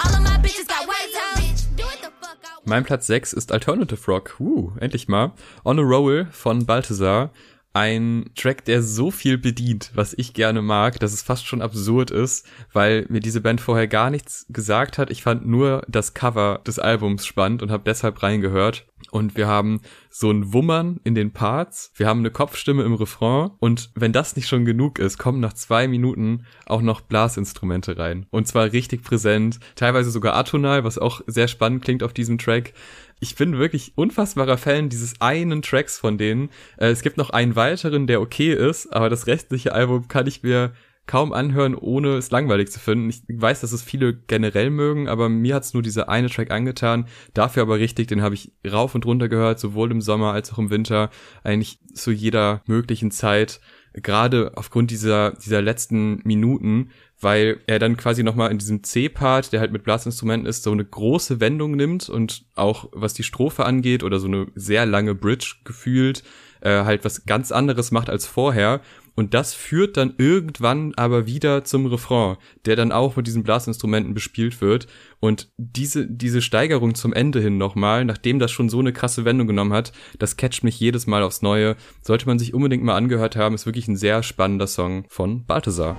[0.03, 1.63] All of my bitches got white toes.
[1.75, 2.65] Do it the fuck out.
[2.65, 4.35] Mein Platz 6 ist Alternative Rock.
[4.39, 5.33] Uh, endlich mal.
[5.63, 7.29] On a Roll von Balthazar.
[7.73, 12.11] Ein Track, der so viel bedient, was ich gerne mag, dass es fast schon absurd
[12.11, 15.09] ist, weil mir diese Band vorher gar nichts gesagt hat.
[15.09, 18.85] Ich fand nur das Cover des Albums spannend und habe deshalb reingehört.
[19.09, 23.51] Und wir haben so ein Wummern in den Parts, wir haben eine Kopfstimme im Refrain
[23.59, 28.27] und wenn das nicht schon genug ist, kommen nach zwei Minuten auch noch Blasinstrumente rein.
[28.29, 32.73] Und zwar richtig präsent, teilweise sogar atonal, was auch sehr spannend klingt auf diesem Track
[33.21, 36.49] ich bin wirklich unfassbarer Fan dieses einen Tracks von denen.
[36.77, 40.43] Äh, es gibt noch einen weiteren, der okay ist, aber das restliche Album kann ich
[40.43, 40.73] mir
[41.05, 43.09] kaum anhören, ohne es langweilig zu finden.
[43.09, 47.07] Ich weiß, dass es viele generell mögen, aber mir hat's nur dieser eine Track angetan.
[47.33, 50.57] Dafür aber richtig, den habe ich rauf und runter gehört, sowohl im Sommer als auch
[50.57, 51.09] im Winter,
[51.43, 53.59] eigentlich zu jeder möglichen Zeit.
[53.93, 59.59] Gerade aufgrund dieser, dieser letzten Minuten, weil er dann quasi nochmal in diesem C-Part, der
[59.59, 64.03] halt mit Blasinstrumenten ist, so eine große Wendung nimmt und auch was die Strophe angeht
[64.03, 66.23] oder so eine sehr lange Bridge gefühlt,
[66.61, 68.81] äh, halt was ganz anderes macht als vorher.
[69.13, 74.13] Und das führt dann irgendwann aber wieder zum Refrain, der dann auch mit diesen Blasinstrumenten
[74.13, 74.87] bespielt wird.
[75.19, 79.47] Und diese, diese Steigerung zum Ende hin nochmal, nachdem das schon so eine krasse Wendung
[79.47, 81.75] genommen hat, das catcht mich jedes Mal aufs Neue.
[82.01, 85.97] Sollte man sich unbedingt mal angehört haben, ist wirklich ein sehr spannender Song von Balthasar.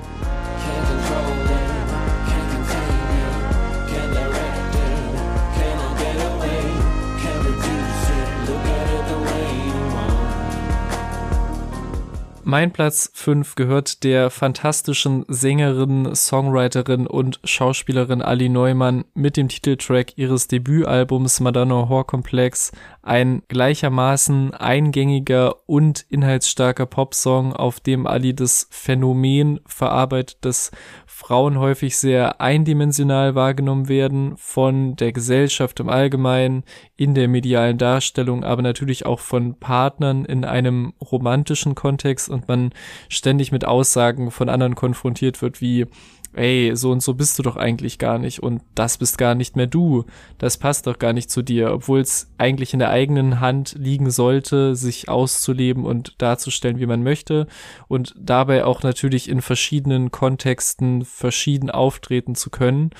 [12.52, 20.18] Mein Platz 5 gehört der fantastischen Sängerin, Songwriterin und Schauspielerin Ali Neumann mit dem Titeltrack
[20.18, 22.70] ihres Debütalbums Madonna Horror Complex.
[23.00, 30.72] Ein gleichermaßen eingängiger und inhaltsstarker Popsong, auf dem Ali das Phänomen verarbeitet, dass
[31.14, 36.64] Frauen häufig sehr eindimensional wahrgenommen werden von der Gesellschaft im Allgemeinen,
[36.96, 42.70] in der medialen Darstellung, aber natürlich auch von Partnern in einem romantischen Kontext und man
[43.11, 45.87] ständig mit Aussagen von anderen konfrontiert wird, wie
[46.35, 49.57] ey, so und so bist du doch eigentlich gar nicht und das bist gar nicht
[49.57, 50.05] mehr du,
[50.38, 54.11] das passt doch gar nicht zu dir, obwohl es eigentlich in der eigenen Hand liegen
[54.11, 57.47] sollte, sich auszuleben und darzustellen, wie man möchte
[57.88, 62.90] und dabei auch natürlich in verschiedenen Kontexten verschieden auftreten zu können.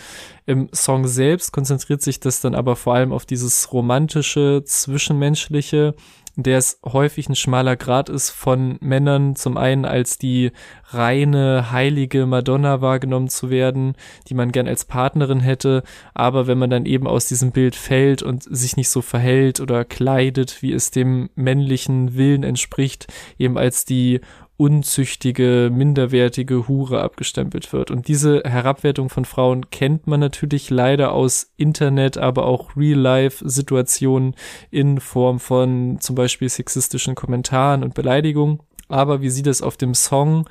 [0.45, 5.95] Im Song selbst konzentriert sich das dann aber vor allem auf dieses romantische, zwischenmenschliche,
[6.37, 10.53] der es häufig ein schmaler Grad ist von Männern zum einen als die
[10.89, 13.95] reine heilige Madonna wahrgenommen zu werden,
[14.29, 15.83] die man gern als Partnerin hätte,
[16.15, 19.85] aber wenn man dann eben aus diesem Bild fällt und sich nicht so verhält oder
[19.85, 24.21] kleidet, wie es dem männlichen Willen entspricht, eben als die
[24.63, 27.91] unzüchtige, minderwertige Hure abgestempelt wird.
[27.91, 34.37] Und diese Herabwertung von Frauen kennt man natürlich leider aus Internet, aber auch Real-Life-Situationen
[34.71, 38.61] in Form von zum Beispiel sexistischen Kommentaren und Beleidigungen.
[38.87, 40.47] Aber wie sie das auf dem Song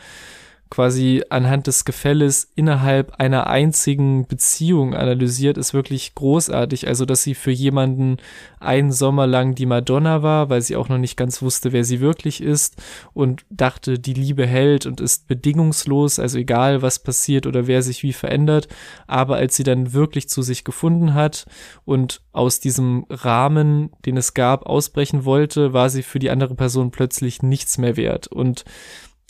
[0.72, 6.88] quasi anhand des Gefälles innerhalb einer einzigen Beziehung analysiert, ist wirklich großartig.
[6.88, 8.18] Also, dass sie für jemanden
[8.62, 12.00] einen Sommer lang die Madonna war, weil sie auch noch nicht ganz wusste, wer sie
[12.00, 12.82] wirklich ist
[13.14, 18.02] und dachte, die Liebe hält und ist bedingungslos, also egal was passiert oder wer sich
[18.02, 18.70] wie verändert.
[19.08, 21.48] Aber als sie dann wirklich zu sich gefunden hat
[21.84, 26.92] und aus diesem Rahmen, den es gab, ausbrechen wollte, war sie für die andere Person
[26.92, 28.28] plötzlich nichts mehr wert.
[28.28, 28.64] Und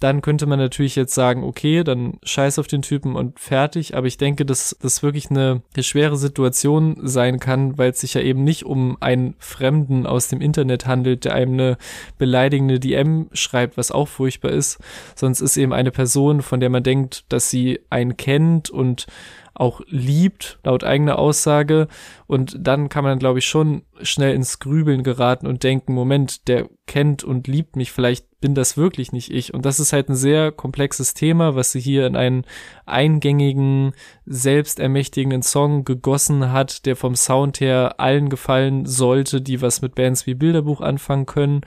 [0.02, 3.96] dann könnte man natürlich jetzt sagen, okay, dann scheiß auf den Typen und fertig.
[3.96, 8.16] Aber ich denke, dass das wirklich eine, eine schwere Situation sein kann, weil es sich
[8.16, 11.78] ja eben nicht um einen Fremden aus dem Internet handelt, der einem eine
[12.18, 14.80] beleidigende DM schreibt, was auch furchtbar ist.
[15.16, 19.06] Sonst ist eben eine Person, von der man denkt, dass sie einen kennt und
[19.54, 21.88] auch liebt, laut eigener Aussage.
[22.26, 26.70] Und dann kann man, glaube ich, schon schnell ins Grübeln geraten und denken, Moment, der
[26.88, 29.54] kennt und liebt mich, vielleicht bin das wirklich nicht ich.
[29.54, 32.46] Und das ist halt ein sehr komplexes Thema, was sie hier in einen
[32.86, 33.94] eingängigen,
[34.26, 40.26] selbstermächtigenden Song gegossen hat, der vom Sound her allen gefallen sollte, die was mit Bands
[40.28, 41.62] wie Bilderbuch anfangen können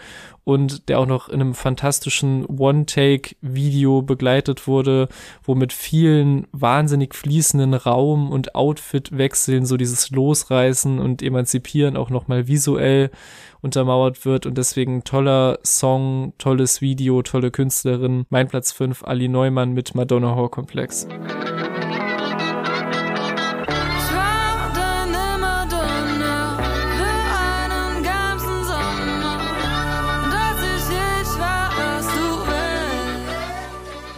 [0.45, 5.09] und der auch noch in einem fantastischen One-Take-Video begleitet wurde,
[5.43, 12.47] wo mit vielen wahnsinnig fließenden Raum- und Outfit-Wechseln so dieses Losreißen und Emanzipieren auch nochmal
[12.47, 13.11] visuell
[13.63, 18.27] untermauert wird und deswegen toller Song, tolles Video, tolle Künstlerin.
[18.29, 21.04] Mein Platz 5, Ali Neumann mit Madonna Horror Komplex.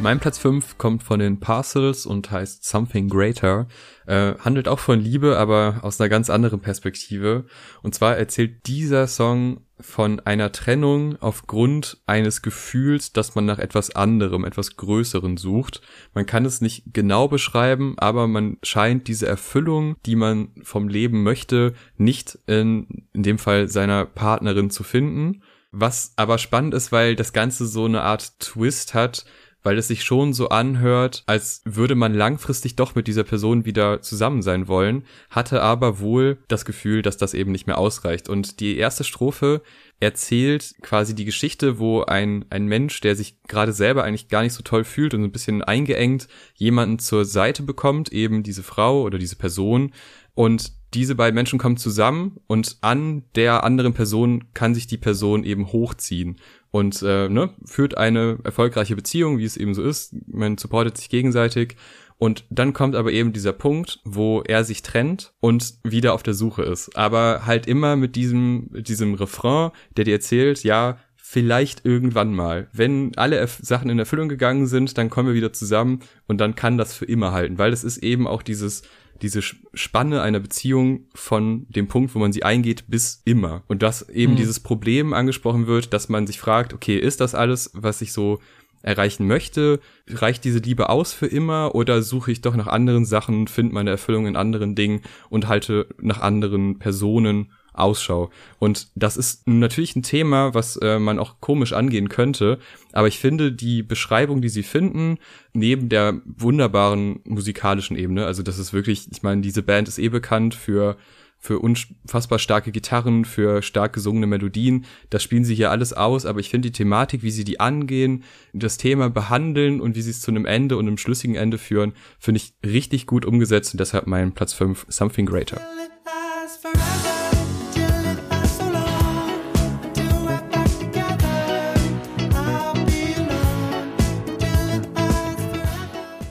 [0.06, 3.66] Mein Platz 5 kommt von den Parcels und heißt Something Greater.
[4.06, 7.46] Äh, handelt auch von Liebe, aber aus einer ganz anderen Perspektive.
[7.82, 13.94] Und zwar erzählt dieser Song von einer Trennung aufgrund eines Gefühls, dass man nach etwas
[13.94, 15.82] anderem, etwas Größeren sucht.
[16.14, 21.22] Man kann es nicht genau beschreiben, aber man scheint diese Erfüllung, die man vom Leben
[21.22, 25.42] möchte, nicht in, in dem Fall seiner Partnerin zu finden.
[25.72, 29.26] Was aber spannend ist, weil das Ganze so eine Art Twist hat,
[29.66, 34.00] weil es sich schon so anhört, als würde man langfristig doch mit dieser Person wieder
[34.00, 38.28] zusammen sein wollen, hatte aber wohl das Gefühl, dass das eben nicht mehr ausreicht.
[38.28, 39.62] Und die erste Strophe
[39.98, 44.52] erzählt quasi die Geschichte, wo ein, ein Mensch, der sich gerade selber eigentlich gar nicht
[44.52, 49.18] so toll fühlt und ein bisschen eingeengt, jemanden zur Seite bekommt, eben diese Frau oder
[49.18, 49.90] diese Person,
[50.36, 55.44] und diese beiden Menschen kommen zusammen und an der anderen Person kann sich die Person
[55.44, 56.36] eben hochziehen
[56.76, 60.14] und äh, ne, führt eine erfolgreiche Beziehung, wie es eben so ist.
[60.26, 61.76] Man supportet sich gegenseitig.
[62.18, 66.34] Und dann kommt aber eben dieser Punkt, wo er sich trennt und wieder auf der
[66.34, 66.94] Suche ist.
[66.94, 72.68] Aber halt immer mit diesem, diesem Refrain, der dir erzählt, ja, vielleicht irgendwann mal.
[72.74, 76.56] Wenn alle Erf Sachen in Erfüllung gegangen sind, dann kommen wir wieder zusammen und dann
[76.56, 78.82] kann das für immer halten, weil es ist eben auch dieses
[79.22, 83.62] diese Spanne einer Beziehung von dem Punkt, wo man sie eingeht, bis immer.
[83.68, 84.36] Und dass eben mhm.
[84.36, 88.38] dieses Problem angesprochen wird, dass man sich fragt, okay, ist das alles, was ich so
[88.82, 89.80] erreichen möchte?
[90.08, 93.90] Reicht diese Liebe aus für immer oder suche ich doch nach anderen Sachen, finde meine
[93.90, 98.30] Erfüllung in anderen Dingen und halte nach anderen Personen Ausschau.
[98.58, 102.58] Und das ist natürlich ein Thema, was äh, man auch komisch angehen könnte,
[102.92, 105.18] aber ich finde die Beschreibung, die sie finden,
[105.52, 110.08] neben der wunderbaren musikalischen Ebene, also das ist wirklich, ich meine, diese Band ist eh
[110.08, 110.96] bekannt für
[111.38, 114.84] für unfassbar starke Gitarren, für stark gesungene Melodien.
[115.10, 118.24] Das spielen sie hier alles aus, aber ich finde die Thematik, wie sie die angehen,
[118.52, 121.92] das Thema behandeln und wie sie es zu einem Ende und einem schlüssigen Ende führen,
[122.18, 125.60] finde ich richtig gut umgesetzt und deshalb mein Platz 5 Something Greater.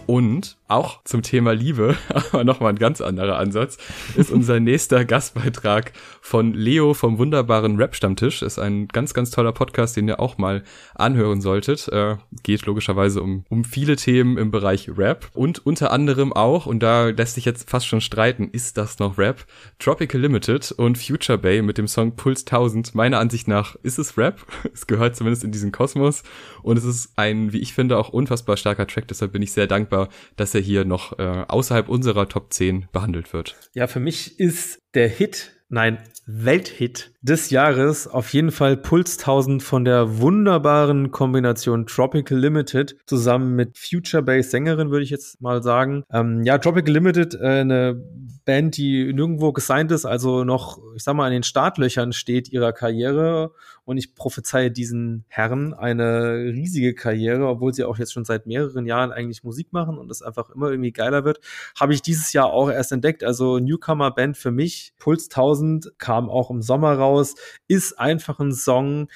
[0.07, 1.95] Und auch zum Thema Liebe,
[2.31, 3.77] aber nochmal ein ganz anderer Ansatz,
[4.15, 8.41] ist unser nächster Gastbeitrag von Leo vom wunderbaren Rap-Stammtisch.
[8.41, 10.63] Ist ein ganz, ganz toller Podcast, den ihr auch mal
[10.95, 11.87] anhören solltet.
[11.89, 16.81] Äh, geht logischerweise um, um viele Themen im Bereich Rap und unter anderem auch, und
[16.81, 19.45] da lässt sich jetzt fast schon streiten, ist das noch Rap?
[19.79, 22.95] Tropical Limited und Future Bay mit dem Song Pulse 1000.
[22.95, 24.39] Meiner Ansicht nach ist es Rap.
[24.73, 26.23] Es gehört zumindest in diesen Kosmos
[26.61, 29.07] und es ist ein, wie ich finde, auch unfassbar starker Track.
[29.07, 29.94] Deshalb bin ich sehr dankbar,
[30.35, 33.55] dass er hier noch äh, außerhalb unserer Top 10 behandelt wird.
[33.73, 39.61] Ja, für mich ist der Hit, nein, Welthit des Jahres auf jeden Fall Puls 1000
[39.61, 45.61] von der wunderbaren Kombination Tropical Limited zusammen mit Future Bass Sängerin, würde ich jetzt mal
[45.61, 46.03] sagen.
[46.11, 48.01] Ähm, ja, Tropical Limited, äh, eine
[48.43, 52.73] Band, die nirgendwo gesigned ist, also noch, ich sag mal, an den Startlöchern steht ihrer
[52.73, 53.51] Karriere.
[53.85, 58.85] Und ich prophezeie diesen Herren eine riesige Karriere, obwohl sie auch jetzt schon seit mehreren
[58.85, 61.39] Jahren eigentlich Musik machen und es einfach immer irgendwie geiler wird.
[61.79, 63.23] Habe ich dieses Jahr auch erst entdeckt.
[63.23, 64.93] Also Newcomer-Band für mich.
[64.97, 67.35] Puls 1000 kam auch im Sommer raus.
[67.67, 69.07] Ist einfach ein Song,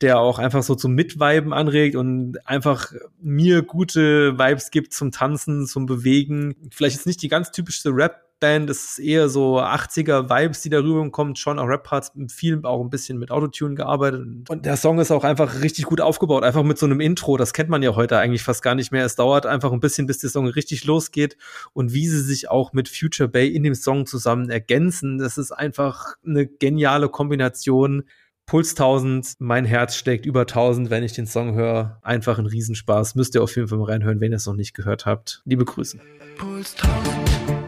[0.00, 5.66] der auch einfach so zum Mitviben anregt und einfach mir gute Vibes gibt zum Tanzen,
[5.66, 6.56] zum Bewegen.
[6.70, 8.68] Vielleicht ist nicht die ganz typischste Rap Band.
[8.68, 11.34] Es ist eher so 80er Vibes, die darüber kommen.
[11.34, 14.50] Schon auch Rap-Parts, viel auch ein bisschen mit Autotune gearbeitet.
[14.50, 16.44] Und der Song ist auch einfach richtig gut aufgebaut.
[16.44, 17.38] Einfach mit so einem Intro.
[17.38, 19.06] Das kennt man ja heute eigentlich fast gar nicht mehr.
[19.06, 21.38] Es dauert einfach ein bisschen, bis der Song richtig losgeht.
[21.72, 25.50] Und wie sie sich auch mit Future Bay in dem Song zusammen ergänzen, das ist
[25.50, 28.04] einfach eine geniale Kombination.
[28.44, 31.98] Puls 1000, mein Herz schlägt über 1000, wenn ich den Song höre.
[32.02, 33.14] Einfach ein Riesenspaß.
[33.14, 35.40] Müsst ihr auf jeden Fall mal reinhören, wenn ihr es noch nicht gehört habt.
[35.46, 35.98] Liebe Grüße.
[36.36, 37.63] Puls 1000.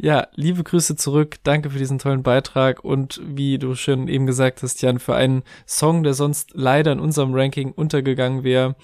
[0.00, 1.38] Ja, liebe Grüße zurück.
[1.42, 5.42] Danke für diesen tollen Beitrag und wie du schon eben gesagt hast, Jan, für einen
[5.66, 8.76] Song, der sonst leider in unserem Ranking untergegangen wäre,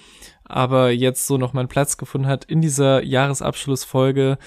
[0.43, 4.37] aber jetzt so noch mal einen Platz gefunden hat in dieser Jahresabschlussfolge.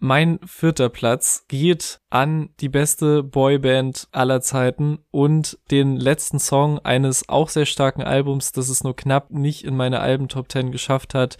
[0.00, 7.28] Mein vierter Platz geht an die beste Boyband aller Zeiten und den letzten Song eines
[7.28, 11.14] auch sehr starken Albums, das es nur knapp nicht in meine Alben Top 10 geschafft
[11.14, 11.36] hat.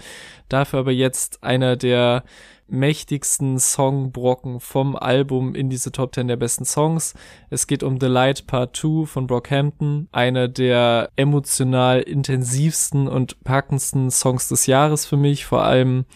[0.49, 2.25] Dafür aber jetzt einer der
[2.67, 7.15] mächtigsten Songbrocken vom Album in diese Top 10 der besten Songs.
[7.51, 14.11] Es geht um The Light Part 2 von Brockhampton, einer der emotional intensivsten und packendsten
[14.11, 16.07] Songs des Jahres für mich, vor allem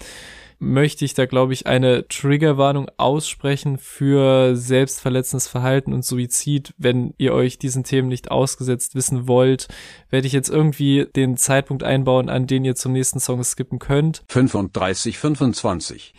[0.62, 6.72] möchte ich da, glaube ich, eine Triggerwarnung aussprechen für selbstverletzendes Verhalten und Suizid.
[6.78, 9.66] Wenn ihr euch diesen Themen nicht ausgesetzt wissen wollt,
[10.08, 14.22] werde ich jetzt irgendwie den Zeitpunkt einbauen, an den ihr zum nächsten Song skippen könnt.
[14.28, 16.14] 35, 25.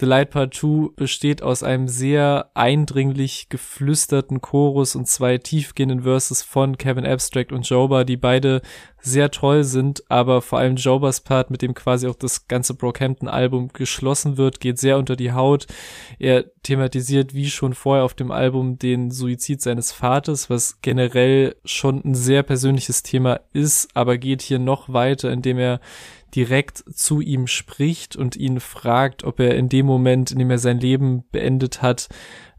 [0.00, 6.42] The Light Part 2 besteht aus einem sehr eindringlich geflüsterten Chorus und zwei tiefgehenden Verses
[6.42, 8.62] von Kevin Abstract und Joba, die beide
[9.02, 13.74] sehr toll sind, aber vor allem Jobers Part, mit dem quasi auch das ganze Brockhampton-Album
[13.74, 15.66] geschlossen wird, geht sehr unter die Haut.
[16.18, 22.02] Er thematisiert wie schon vorher auf dem Album den Suizid seines Vaters, was generell schon
[22.04, 25.80] ein sehr persönliches Thema ist, aber geht hier noch weiter, indem er
[26.34, 30.58] direkt zu ihm spricht und ihn fragt, ob er in dem Moment, in dem er
[30.58, 32.08] sein Leben beendet hat,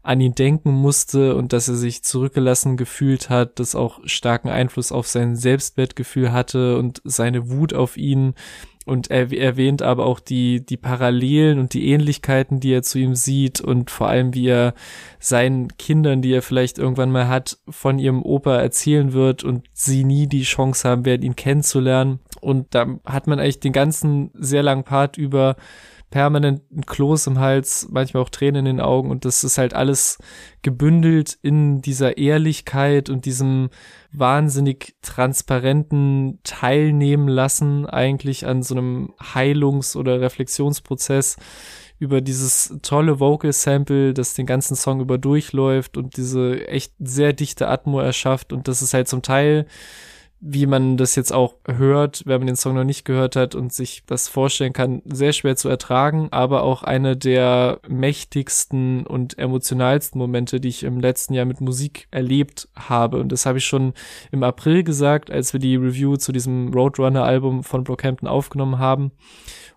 [0.02, 4.90] an ihn denken musste und dass er sich zurückgelassen gefühlt hat, das auch starken Einfluss
[4.90, 8.34] auf sein Selbstwertgefühl hatte und seine Wut auf ihn
[8.84, 13.14] und er erwähnt aber auch die, die Parallelen und die Ähnlichkeiten, die er zu ihm
[13.14, 14.74] sieht und vor allem, wie er
[15.18, 20.04] seinen Kindern, die er vielleicht irgendwann mal hat, von ihrem Opa erzählen wird und sie
[20.04, 22.20] nie die Chance haben werden, ihn kennenzulernen.
[22.40, 25.56] Und da hat man eigentlich den ganzen sehr langen Part über
[26.12, 29.74] permanent ein Kloß im Hals, manchmal auch Tränen in den Augen und das ist halt
[29.74, 30.18] alles
[30.62, 33.70] gebündelt in dieser Ehrlichkeit und diesem
[34.12, 41.36] wahnsinnig transparenten Teilnehmen lassen eigentlich an so einem Heilungs- oder Reflexionsprozess
[41.98, 47.32] über dieses tolle Vocal Sample, das den ganzen Song über durchläuft und diese echt sehr
[47.32, 49.66] dichte Atmo erschafft und das ist halt zum Teil
[50.44, 53.72] wie man das jetzt auch hört, wenn man den Song noch nicht gehört hat und
[53.72, 60.18] sich das vorstellen kann, sehr schwer zu ertragen, aber auch eine der mächtigsten und emotionalsten
[60.18, 63.18] Momente, die ich im letzten Jahr mit Musik erlebt habe.
[63.18, 63.94] Und das habe ich schon
[64.32, 69.12] im April gesagt, als wir die Review zu diesem Roadrunner-Album von Brockhampton aufgenommen haben.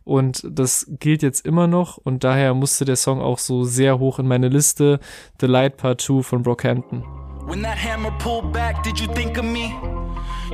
[0.03, 4.18] Und das gilt jetzt immer noch und daher musste der Song auch so sehr hoch
[4.18, 4.99] in meine Liste.
[5.39, 7.03] The Light Part 2 von Brockhampton.
[7.47, 9.72] When that hammer pulled back, did you think of me?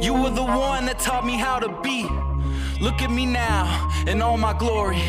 [0.01, 2.07] You were the one that taught me how to be.
[2.81, 3.67] Look at me now
[4.07, 5.03] in all my glory.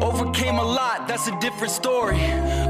[0.00, 2.20] Overcame a lot, that's a different story.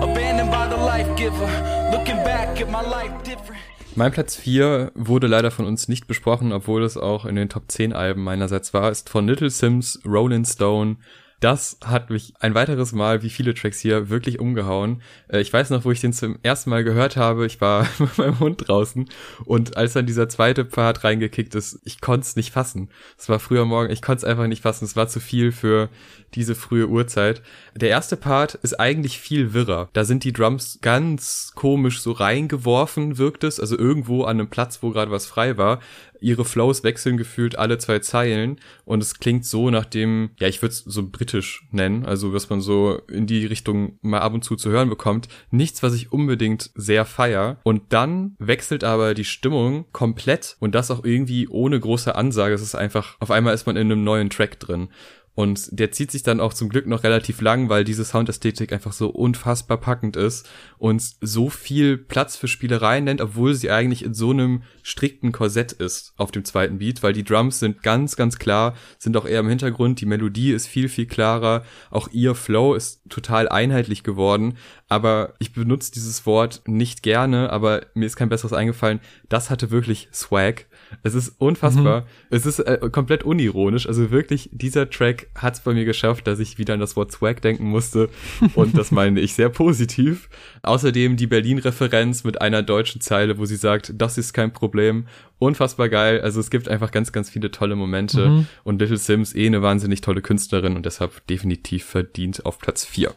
[0.00, 1.48] Abandoned by the life giver.
[1.90, 3.62] Looking back at my life different.
[3.94, 7.64] Mein Platz 4 wurde leider von uns nicht besprochen, obwohl es auch in den Top
[7.68, 10.96] 10 Alben meinerseits war, ist von Little Sims, Rolling Stone,
[11.42, 15.02] das hat mich ein weiteres Mal, wie viele Tracks hier, wirklich umgehauen.
[15.28, 17.46] Äh, ich weiß noch, wo ich den zum ersten Mal gehört habe.
[17.46, 19.08] Ich war mit meinem Hund draußen
[19.44, 22.90] und als dann dieser zweite Part reingekickt ist, ich konnte es nicht fassen.
[23.18, 24.84] Es war früher Morgen, ich konnte es einfach nicht fassen.
[24.84, 25.88] Es war zu viel für
[26.34, 27.42] diese frühe Uhrzeit.
[27.74, 29.88] Der erste Part ist eigentlich viel wirrer.
[29.92, 33.58] Da sind die Drums ganz komisch so reingeworfen, wirkt es.
[33.58, 35.80] Also irgendwo an einem Platz, wo gerade was frei war
[36.22, 40.62] ihre Flows wechseln gefühlt alle zwei Zeilen und es klingt so nach dem, ja, ich
[40.62, 44.44] würde es so britisch nennen, also was man so in die Richtung mal ab und
[44.44, 45.28] zu zu hören bekommt.
[45.50, 47.58] Nichts, was ich unbedingt sehr feier.
[47.64, 52.54] Und dann wechselt aber die Stimmung komplett und das auch irgendwie ohne große Ansage.
[52.54, 54.88] Es ist einfach, auf einmal ist man in einem neuen Track drin.
[55.34, 58.92] Und der zieht sich dann auch zum Glück noch relativ lang, weil diese Soundästhetik einfach
[58.92, 64.12] so unfassbar packend ist und so viel Platz für Spielereien nennt, obwohl sie eigentlich in
[64.12, 68.38] so einem strikten Korsett ist auf dem zweiten Beat, weil die Drums sind ganz, ganz
[68.38, 72.74] klar, sind auch eher im Hintergrund, die Melodie ist viel, viel klarer, auch ihr Flow
[72.74, 74.58] ist total einheitlich geworden,
[74.88, 79.70] aber ich benutze dieses Wort nicht gerne, aber mir ist kein besseres eingefallen, das hatte
[79.70, 80.66] wirklich Swag
[81.02, 82.02] es ist unfassbar.
[82.02, 82.06] Mhm.
[82.30, 83.86] Es ist äh, komplett unironisch.
[83.86, 87.12] Also wirklich, dieser Track hat es bei mir geschafft, dass ich wieder an das Wort
[87.12, 88.08] Swag denken musste.
[88.54, 90.28] Und das meine ich sehr positiv.
[90.62, 95.06] Außerdem die Berlin-Referenz mit einer deutschen Zeile, wo sie sagt, das ist kein Problem.
[95.38, 96.20] Unfassbar geil.
[96.20, 98.28] Also es gibt einfach ganz, ganz viele tolle Momente.
[98.28, 98.46] Mhm.
[98.64, 103.14] Und Little Sims eh eine wahnsinnig tolle Künstlerin und deshalb definitiv verdient auf Platz 4.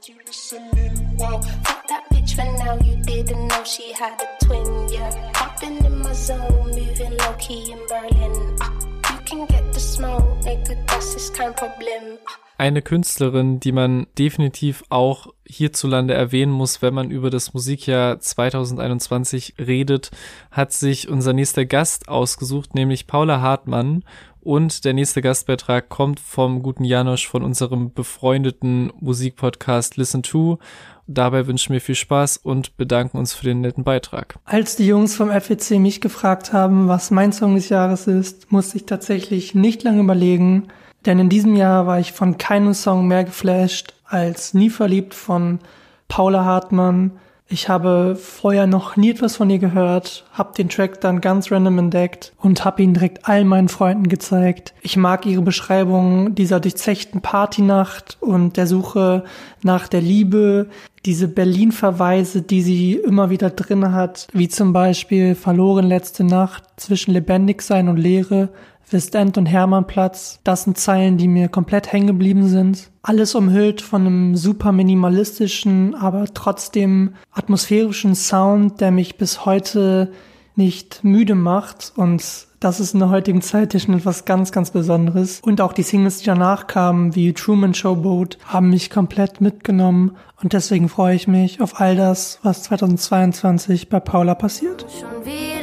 [12.58, 19.56] Eine Künstlerin, die man definitiv auch hierzulande erwähnen muss, wenn man über das Musikjahr 2021
[19.60, 20.12] redet,
[20.52, 24.04] hat sich unser nächster Gast ausgesucht, nämlich Paula Hartmann.
[24.42, 30.60] Und der nächste Gastbeitrag kommt vom guten Janosch von unserem befreundeten Musikpodcast Listen to.
[31.08, 34.40] Dabei wünschen wir viel Spaß und bedanken uns für den netten Beitrag.
[34.46, 38.78] Als die Jungs vom FEC mich gefragt haben, was mein Song des Jahres ist, musste
[38.78, 40.68] ich tatsächlich nicht lange überlegen,
[41.06, 45.60] denn in diesem Jahr war ich von keinem Song mehr geflasht als Nie verliebt von
[46.08, 47.12] Paula Hartmann,
[47.48, 51.78] ich habe vorher noch nie etwas von ihr gehört, hab den Track dann ganz random
[51.78, 54.74] entdeckt und hab ihn direkt all meinen Freunden gezeigt.
[54.82, 59.26] Ich mag ihre Beschreibung dieser durchzechten Partynacht und der Suche
[59.62, 60.70] nach der Liebe,
[61.06, 67.14] diese Berlin-Verweise, die sie immer wieder drin hat, wie zum Beispiel Verloren letzte Nacht zwischen
[67.14, 68.50] lebendig sein und Leere,
[68.90, 70.40] Westend und Hermannplatz.
[70.44, 72.92] Das sind Zeilen, die mir komplett hängen geblieben sind.
[73.02, 80.12] Alles umhüllt von einem super minimalistischen, aber trotzdem atmosphärischen Sound, der mich bis heute
[80.56, 82.24] nicht müde macht und
[82.66, 85.40] das ist in der heutigen Zeit schon etwas ganz, ganz Besonderes.
[85.42, 90.16] Und auch die Singles, die danach kamen, wie Truman Showboat, haben mich komplett mitgenommen.
[90.42, 94.84] Und deswegen freue ich mich auf all das, was 2022 bei Paula passiert.
[94.90, 95.55] Schon wieder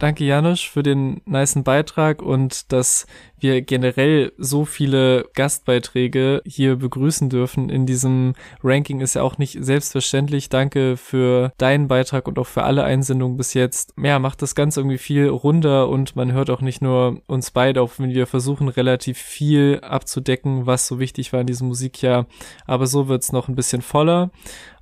[0.00, 3.06] Danke, Janusz, für den niceen Beitrag und dass
[3.38, 8.32] wir generell so viele Gastbeiträge hier begrüßen dürfen in diesem
[8.64, 10.48] Ranking ist ja auch nicht selbstverständlich.
[10.48, 13.92] Danke für deinen Beitrag und auch für alle Einsendungen bis jetzt.
[14.02, 17.82] Ja, macht das Ganze irgendwie viel runder und man hört auch nicht nur uns beide,
[17.82, 22.24] auch wenn wir versuchen, relativ viel abzudecken, was so wichtig war in diesem Musikjahr.
[22.66, 24.30] Aber so wird's noch ein bisschen voller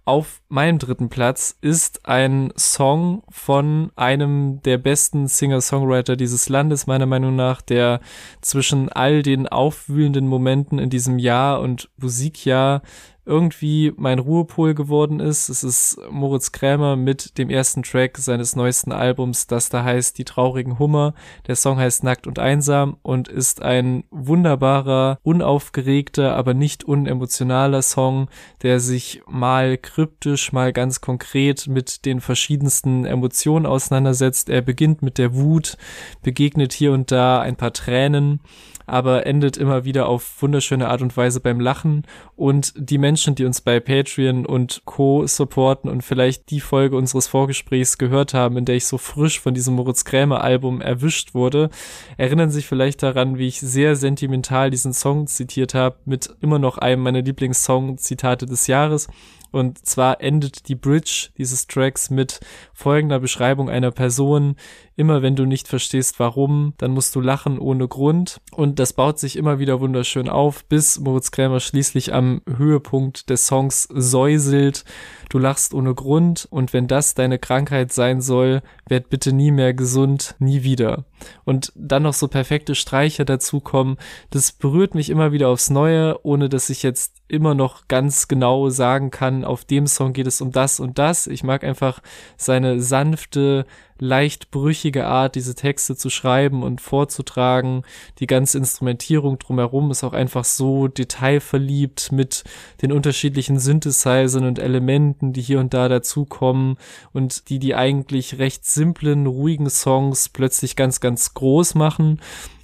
[0.08, 7.04] auf meinem dritten Platz ist ein Song von einem der besten Singer-Songwriter dieses Landes, meiner
[7.04, 8.00] Meinung nach, der
[8.40, 12.80] zwischen all den aufwühlenden Momenten in diesem Jahr und Musikjahr
[13.28, 15.48] irgendwie mein Ruhepol geworden ist.
[15.48, 20.24] Es ist Moritz Krämer mit dem ersten Track seines neuesten Albums, das da heißt Die
[20.24, 21.14] traurigen Hummer.
[21.46, 28.28] Der Song heißt Nackt und Einsam und ist ein wunderbarer, unaufgeregter, aber nicht unemotionaler Song,
[28.62, 34.48] der sich mal kryptisch, mal ganz konkret mit den verschiedensten Emotionen auseinandersetzt.
[34.48, 35.76] Er beginnt mit der Wut,
[36.22, 38.40] begegnet hier und da ein paar Tränen,
[38.88, 42.04] aber endet immer wieder auf wunderschöne Art und Weise beim Lachen
[42.36, 45.26] und die Menschen, die uns bei Patreon und Co.
[45.26, 49.54] supporten und vielleicht die Folge unseres Vorgesprächs gehört haben, in der ich so frisch von
[49.54, 51.70] diesem Moritz Krämer Album erwischt wurde,
[52.16, 56.78] erinnern sich vielleicht daran, wie ich sehr sentimental diesen Song zitiert habe mit immer noch
[56.78, 59.08] einem meiner Lieblingssong-Zitate des Jahres.
[59.50, 62.40] Und zwar endet die Bridge dieses Tracks mit
[62.74, 64.56] folgender Beschreibung einer Person.
[64.94, 68.40] Immer wenn du nicht verstehst, warum, dann musst du lachen ohne Grund.
[68.52, 73.46] Und das baut sich immer wieder wunderschön auf, bis Moritz Krämer schließlich am Höhepunkt des
[73.46, 74.84] Songs säuselt.
[75.30, 76.46] Du lachst ohne Grund.
[76.50, 81.04] Und wenn das deine Krankheit sein soll, werd bitte nie mehr gesund, nie wieder.
[81.44, 83.96] Und dann noch so perfekte Streicher dazukommen.
[84.30, 88.70] Das berührt mich immer wieder aufs Neue, ohne dass ich jetzt immer noch ganz genau
[88.70, 91.26] sagen kann, auf dem Song geht es um das und das.
[91.26, 92.00] Ich mag einfach
[92.36, 93.66] seine sanfte,
[94.00, 97.82] leicht brüchige Art, diese Texte zu schreiben und vorzutragen.
[98.20, 102.44] Die ganze Instrumentierung drumherum ist auch einfach so detailverliebt mit
[102.82, 106.76] den unterschiedlichen Synthesizern und Elementen, die hier und da dazukommen
[107.12, 112.20] und die die eigentlich recht simplen, ruhigen Songs plötzlich ganz, ganz groß machen.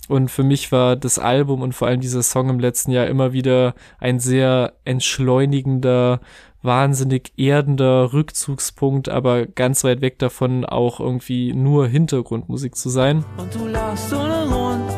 [0.09, 3.33] Und für mich war das Album und vor allem dieser Song im letzten Jahr immer
[3.33, 6.21] wieder ein sehr entschleunigender,
[6.63, 13.25] wahnsinnig erdender Rückzugspunkt, aber ganz weit weg davon auch irgendwie nur Hintergrundmusik zu sein.
[13.39, 14.93] Und du lachst ohne Grund,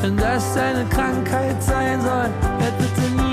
[0.00, 2.28] wenn das deine Krankheit sein soll,
[2.78, 3.25] bitte nie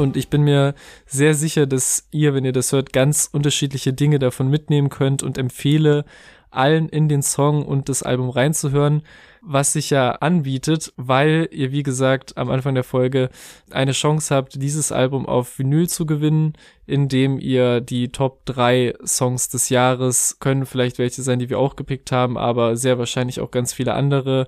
[0.00, 0.74] Und ich bin mir
[1.04, 5.36] sehr sicher, dass ihr, wenn ihr das hört, ganz unterschiedliche Dinge davon mitnehmen könnt und
[5.36, 6.06] empfehle
[6.50, 9.02] allen in den Song und das Album reinzuhören,
[9.42, 13.28] was sich ja anbietet, weil ihr, wie gesagt, am Anfang der Folge
[13.70, 16.54] eine Chance habt, dieses Album auf Vinyl zu gewinnen,
[16.86, 21.76] indem ihr die Top 3 Songs des Jahres können vielleicht welche sein, die wir auch
[21.76, 24.46] gepickt haben, aber sehr wahrscheinlich auch ganz viele andere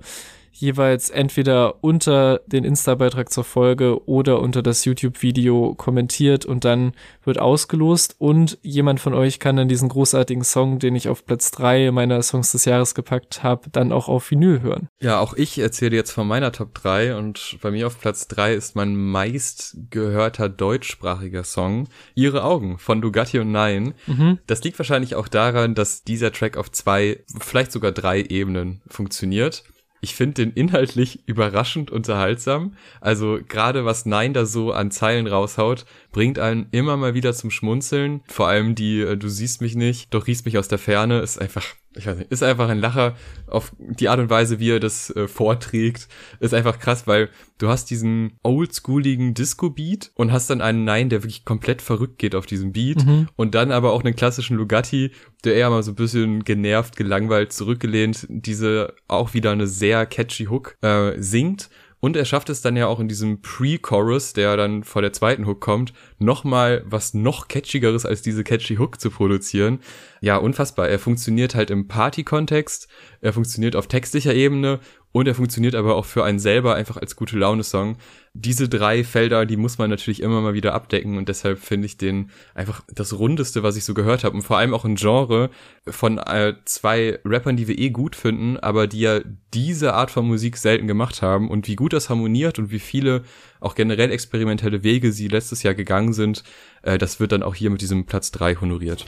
[0.53, 6.93] jeweils entweder unter den Insta-Beitrag zur Folge oder unter das YouTube-Video kommentiert und dann
[7.23, 11.51] wird ausgelost und jemand von euch kann dann diesen großartigen Song, den ich auf Platz
[11.51, 14.87] drei meiner Songs des Jahres gepackt habe, dann auch auf Vinyl hören.
[15.01, 18.53] Ja, auch ich erzähle jetzt von meiner Top 3 und bei mir auf Platz 3
[18.53, 23.93] ist mein meist gehörter deutschsprachiger Song Ihre Augen von Dugatti und Nein.
[24.07, 24.39] Mhm.
[24.47, 29.63] Das liegt wahrscheinlich auch daran, dass dieser Track auf zwei, vielleicht sogar drei Ebenen funktioniert.
[30.03, 32.75] Ich finde den inhaltlich überraschend unterhaltsam.
[32.99, 37.49] Also gerade was Nein da so an Zeilen raushaut, bringt einen immer mal wieder zum
[37.51, 38.19] Schmunzeln.
[38.27, 41.39] Vor allem die äh, Du siehst mich nicht, doch riechst mich aus der Ferne, ist
[41.39, 41.63] einfach,
[41.95, 43.15] ich weiß nicht, ist einfach ein Lacher
[43.47, 46.07] auf die Art und Weise, wie er das äh, vorträgt,
[46.39, 51.23] ist einfach krass, weil du hast diesen oldschooligen Disco-Beat und hast dann einen Nein, der
[51.23, 53.27] wirklich komplett verrückt geht auf diesem Beat Mhm.
[53.35, 55.11] und dann aber auch einen klassischen Lugatti,
[55.43, 60.45] der eher mal so ein bisschen genervt, gelangweilt, zurückgelehnt, diese auch wieder eine sehr catchy
[60.45, 61.69] Hook äh, singt.
[62.03, 65.47] Und er schafft es dann ja auch in diesem Pre-Chorus, der dann vor der zweiten
[65.47, 69.79] Hook kommt, nochmal was noch catchigeres als diese catchy Hook zu produzieren.
[70.19, 70.89] Ja, unfassbar.
[70.89, 72.89] Er funktioniert halt im Party-Kontext,
[73.21, 74.81] er funktioniert auf textlicher Ebene
[75.13, 77.97] und er funktioniert aber auch für einen selber einfach als gute Laune-Song.
[78.33, 81.97] Diese drei Felder, die muss man natürlich immer mal wieder abdecken und deshalb finde ich
[81.97, 85.51] den einfach das rundeste, was ich so gehört habe und vor allem auch ein Genre
[85.87, 89.19] von äh, zwei Rappern, die wir eh gut finden, aber die ja
[89.53, 93.21] diese Art von Musik selten gemacht haben und wie gut das harmoniert und wie viele
[93.59, 96.43] auch generell experimentelle Wege sie letztes Jahr gegangen sind,
[96.81, 99.05] äh, das wird dann auch hier mit diesem Platz drei honoriert.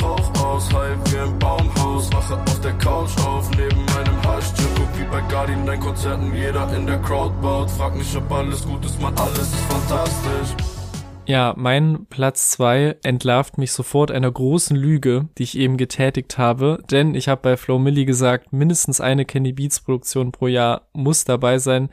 [0.00, 3.87] Rauch aus, halb wie ein Baumhaus, auf der Couch auf, neben
[5.28, 8.84] wie bei Guardian, dein Konzerten, jeder in der Crowd baut, frag mich, ob alles gut
[8.84, 10.56] ist, man, alles ist fantastisch.
[11.26, 16.82] Ja, mein Platz zwei entlarvt mich sofort einer großen Lüge, die ich eben getätigt habe,
[16.90, 21.24] denn ich habe bei Flow Milli gesagt, mindestens eine Candy Beats Produktion pro Jahr muss
[21.24, 21.90] dabei sein.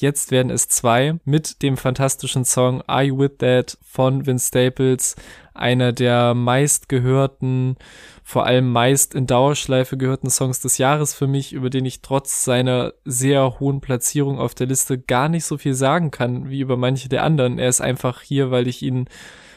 [0.00, 5.16] Jetzt werden es zwei mit dem fantastischen Song Are You With That von Vince Staples,
[5.54, 7.74] einer der meistgehörten,
[8.22, 12.44] vor allem meist in Dauerschleife gehörten Songs des Jahres für mich, über den ich trotz
[12.44, 16.76] seiner sehr hohen Platzierung auf der Liste gar nicht so viel sagen kann wie über
[16.76, 17.58] manche der anderen.
[17.58, 19.08] Er ist einfach hier, weil ich ihn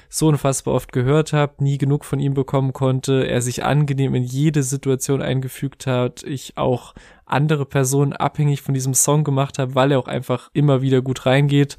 [0.10, 4.24] so unfassbar oft gehört habe, nie genug von ihm bekommen konnte, er sich angenehm in
[4.24, 6.94] jede Situation eingefügt hat, ich auch
[7.32, 11.26] andere Personen abhängig von diesem Song gemacht habe, weil er auch einfach immer wieder gut
[11.26, 11.78] reingeht.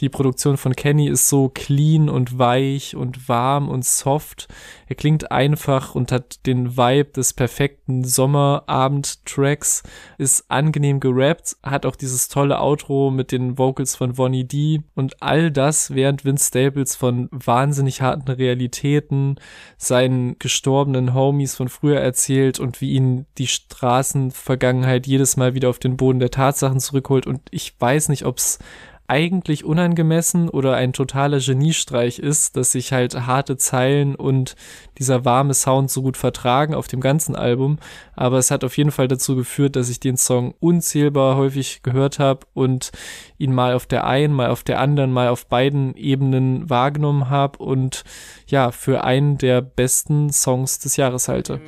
[0.00, 4.48] Die Produktion von Kenny ist so clean und weich und warm und soft.
[4.86, 9.82] Er klingt einfach und hat den Vibe des perfekten Sommerabend-Tracks,
[10.18, 15.22] ist angenehm gerappt, hat auch dieses tolle Outro mit den Vocals von Vonnie D und
[15.22, 19.36] all das, während Vince Staples von wahnsinnig harten Realitäten,
[19.76, 25.78] seinen gestorbenen Homies von früher erzählt und wie ihn die Straßenvergangenheit jedes Mal wieder auf
[25.78, 28.58] den Boden der Tatsachen zurückholt und ich weiß nicht, ob's
[29.06, 34.56] eigentlich unangemessen oder ein totaler Geniestreich ist, dass sich halt harte Zeilen und
[34.98, 37.78] dieser warme Sound so gut vertragen auf dem ganzen Album.
[38.14, 42.18] Aber es hat auf jeden Fall dazu geführt, dass ich den Song unzählbar häufig gehört
[42.18, 42.92] habe und
[43.38, 47.58] ihn mal auf der einen, mal auf der anderen, mal auf beiden Ebenen wahrgenommen habe
[47.58, 48.04] und
[48.46, 51.60] ja, für einen der besten Songs des Jahres halte.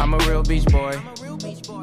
[0.00, 0.92] I'm a real beach boy.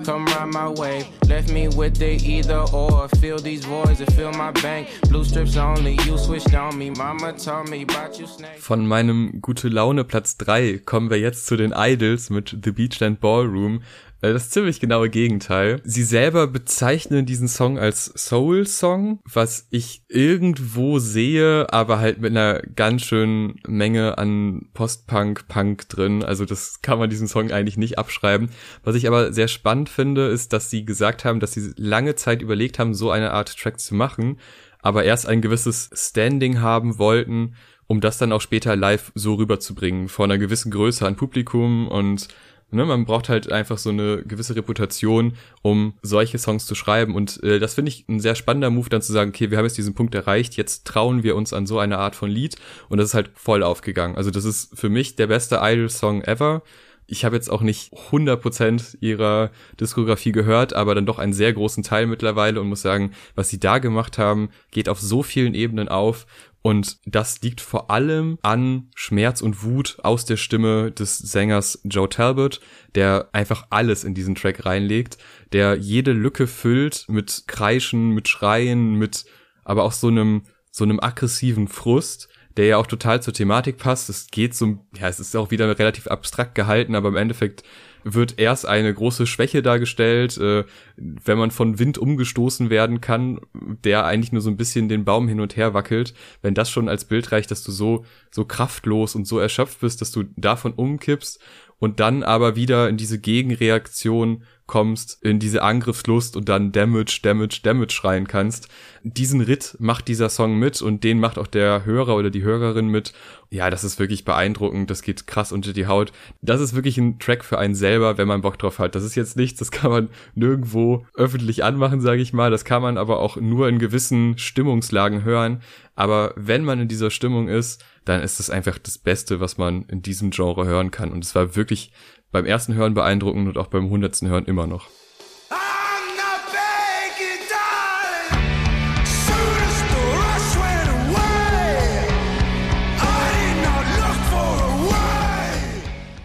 [0.05, 1.05] Come ride my wave.
[1.27, 3.09] Left me with the either or.
[3.19, 4.87] Fill these voids and fill my bank.
[5.09, 5.97] Blue strips only.
[6.05, 6.91] You switched on me.
[6.91, 8.59] Mama told me about you snake.
[8.59, 13.19] Von meinem gute Laune Platz 3 kommen wir jetzt zu den Idols mit The Beachland
[13.19, 13.81] Ballroom.
[14.21, 15.81] Äh, das ziemlich genaue Gegenteil.
[15.83, 22.61] Sie selber bezeichnen diesen Song als Soul-Song, was ich irgendwo sehe, aber halt mit einer
[22.75, 26.23] ganz schönen Menge an Post-Punk, Punk drin.
[26.23, 28.51] Also das kann man diesen Song eigentlich nicht abschreiben.
[28.83, 32.43] Was ich aber sehr spannend finde, ist, dass sie gesagt haben, dass sie lange Zeit
[32.43, 34.37] überlegt haben, so eine Art Track zu machen,
[34.83, 37.55] aber erst ein gewisses Standing haben wollten,
[37.87, 42.27] um das dann auch später live so rüberzubringen, vor einer gewissen Größe an Publikum und
[42.71, 47.15] Ne, man braucht halt einfach so eine gewisse Reputation, um solche Songs zu schreiben.
[47.15, 49.65] Und äh, das finde ich ein sehr spannender Move, dann zu sagen, okay, wir haben
[49.65, 52.55] jetzt diesen Punkt erreicht, jetzt trauen wir uns an so eine Art von Lied.
[52.89, 54.17] Und das ist halt voll aufgegangen.
[54.17, 56.63] Also das ist für mich der beste Idol-Song ever.
[57.07, 61.83] Ich habe jetzt auch nicht 100% ihrer Diskografie gehört, aber dann doch einen sehr großen
[61.83, 65.87] Teil mittlerweile und muss sagen, was sie da gemacht haben, geht auf so vielen Ebenen
[65.87, 66.25] auf
[66.65, 72.09] und das liegt vor allem an Schmerz und Wut aus der Stimme des Sängers Joe
[72.09, 72.59] Talbot,
[72.95, 75.19] der einfach alles in diesen Track reinlegt,
[75.53, 79.25] der jede Lücke füllt mit Kreischen, mit Schreien, mit
[79.63, 84.09] aber auch so einem so einem aggressiven Frust, der ja auch total zur Thematik passt.
[84.09, 87.61] Es geht so, ja, es ist auch wieder relativ abstrakt gehalten, aber im Endeffekt
[88.05, 90.63] wird erst eine große Schwäche dargestellt, äh,
[90.95, 93.41] wenn man von Wind umgestoßen werden kann,
[93.83, 96.13] der eigentlich nur so ein bisschen den Baum hin und her wackelt.
[96.43, 100.01] Wenn das schon als Bild reicht, dass du so, so kraftlos und so erschöpft bist,
[100.01, 101.41] dass du davon umkippst
[101.79, 107.59] und dann aber wieder in diese Gegenreaktion kommst, in diese Angriffslust und dann Damage, Damage,
[107.61, 108.67] Damage schreien kannst.
[109.03, 112.87] Diesen Ritt macht dieser Song mit und den macht auch der Hörer oder die Hörerin
[112.87, 113.13] mit.
[113.51, 116.11] Ja, das ist wirklich beeindruckend, das geht krass unter die Haut.
[116.41, 118.95] Das ist wirklich ein Track für einen selber, wenn man Bock drauf hat.
[118.95, 122.49] Das ist jetzt nichts, das kann man nirgendwo öffentlich anmachen, sage ich mal.
[122.49, 125.61] Das kann man aber auch nur in gewissen Stimmungslagen hören.
[125.95, 129.83] Aber wenn man in dieser Stimmung ist, dann ist es einfach das Beste, was man
[129.83, 131.11] in diesem Genre hören kann.
[131.11, 131.91] Und es war wirklich
[132.31, 134.89] beim ersten Hören beeindruckend und auch beim hundertsten Hören immer noch.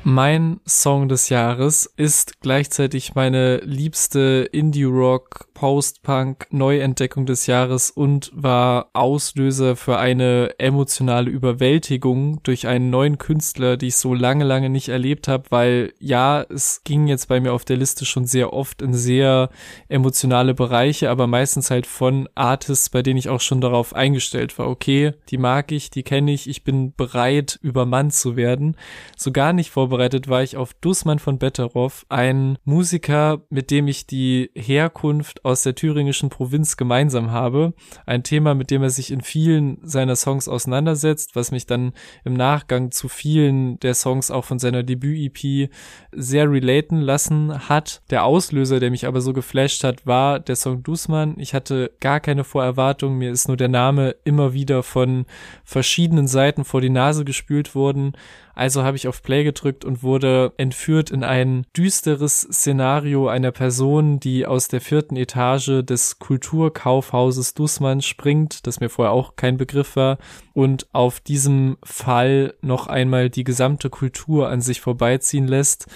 [0.02, 9.76] Mein Song des Jahres ist gleichzeitig meine liebste Indie-Rock Post-Punk-Neuentdeckung des Jahres und war Auslöser
[9.76, 15.28] für eine emotionale Überwältigung durch einen neuen Künstler, die ich so lange, lange nicht erlebt
[15.28, 18.94] habe, weil ja, es ging jetzt bei mir auf der Liste schon sehr oft in
[18.94, 19.50] sehr
[19.88, 24.66] emotionale Bereiche, aber meistens halt von Artists, bei denen ich auch schon darauf eingestellt war,
[24.66, 28.78] okay, die mag ich, die kenne ich, ich bin bereit, übermannt zu werden.
[29.14, 34.06] So gar nicht vorbereitet war ich auf Dussmann von Betteroff, ein Musiker, mit dem ich
[34.06, 37.74] die Herkunft aus der thüringischen Provinz gemeinsam habe.
[38.06, 41.92] Ein Thema, mit dem er sich in vielen seiner Songs auseinandersetzt, was mich dann
[42.24, 45.70] im Nachgang zu vielen der Songs auch von seiner Debüt-EP
[46.12, 48.02] sehr relaten lassen hat.
[48.10, 51.34] Der Auslöser, der mich aber so geflasht hat, war der Song Dusman.
[51.38, 53.18] Ich hatte gar keine Vorerwartung.
[53.18, 55.26] Mir ist nur der Name immer wieder von
[55.64, 58.12] verschiedenen Seiten vor die Nase gespült worden
[58.60, 64.20] also habe ich auf Play gedrückt und wurde entführt in ein düsteres Szenario einer Person,
[64.20, 69.96] die aus der vierten Etage des Kulturkaufhauses Dussmann springt, das mir vorher auch kein Begriff
[69.96, 70.18] war,
[70.52, 75.86] und auf diesem Fall noch einmal die gesamte Kultur an sich vorbeiziehen lässt.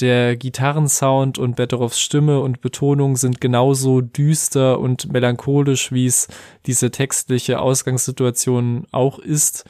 [0.00, 6.28] Der Gitarrensound und Betteroffs Stimme und Betonung sind genauso düster und melancholisch, wie es
[6.64, 9.66] diese textliche Ausgangssituation auch ist.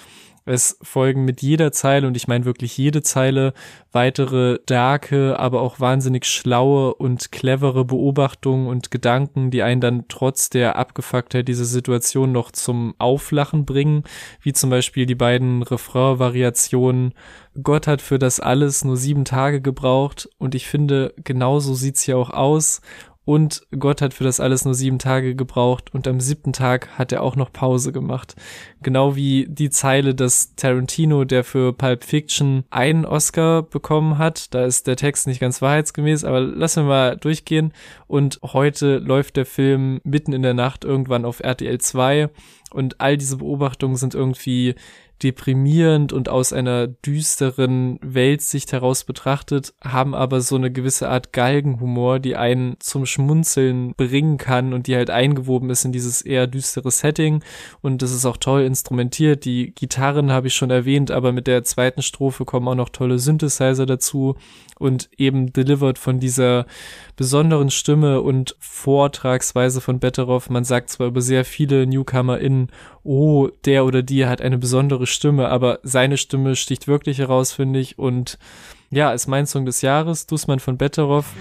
[0.46, 3.54] Es folgen mit jeder Zeile, und ich meine wirklich jede Zeile,
[3.92, 10.50] weitere darke, aber auch wahnsinnig schlaue und clevere Beobachtungen und Gedanken, die einen dann trotz
[10.50, 14.04] der Abgefucktheit dieser Situation noch zum Auflachen bringen,
[14.42, 17.14] wie zum Beispiel die beiden Refrain-Variationen
[17.62, 22.18] Gott hat für das alles nur sieben Tage gebraucht und ich finde, genauso sieht's hier
[22.18, 22.80] auch aus
[23.24, 27.10] und Gott hat für das alles nur sieben Tage gebraucht und am siebten Tag hat
[27.10, 28.34] er auch noch Pause gemacht.
[28.82, 34.64] Genau wie die Zeile, dass Tarantino, der für Pulp Fiction einen Oscar bekommen hat, da
[34.64, 37.72] ist der Text nicht ganz wahrheitsgemäß, aber lassen wir mal durchgehen.
[38.06, 42.28] Und heute läuft der Film mitten in der Nacht irgendwann auf RTL 2
[42.74, 44.74] und all diese Beobachtungen sind irgendwie
[45.22, 52.18] deprimierend und aus einer düsteren Weltsicht heraus betrachtet, haben aber so eine gewisse Art Galgenhumor,
[52.18, 56.90] die einen zum Schmunzeln bringen kann und die halt eingewoben ist in dieses eher düstere
[56.90, 57.42] Setting
[57.80, 59.44] und das ist auch toll instrumentiert.
[59.44, 63.18] Die Gitarren habe ich schon erwähnt, aber mit der zweiten Strophe kommen auch noch tolle
[63.18, 64.36] Synthesizer dazu
[64.78, 66.66] und eben delivered von dieser
[67.16, 70.50] besonderen Stimme und Vortragsweise von Betteroff.
[70.50, 72.70] Man sagt zwar über sehr viele NewcomerInnen,
[73.02, 77.80] oh, der oder die hat eine besondere Stimme, aber seine Stimme sticht wirklich heraus, finde
[77.80, 77.98] ich.
[77.98, 78.38] Und
[78.90, 81.32] ja, ist mein Song des Jahres, Dussmann von Betteroff.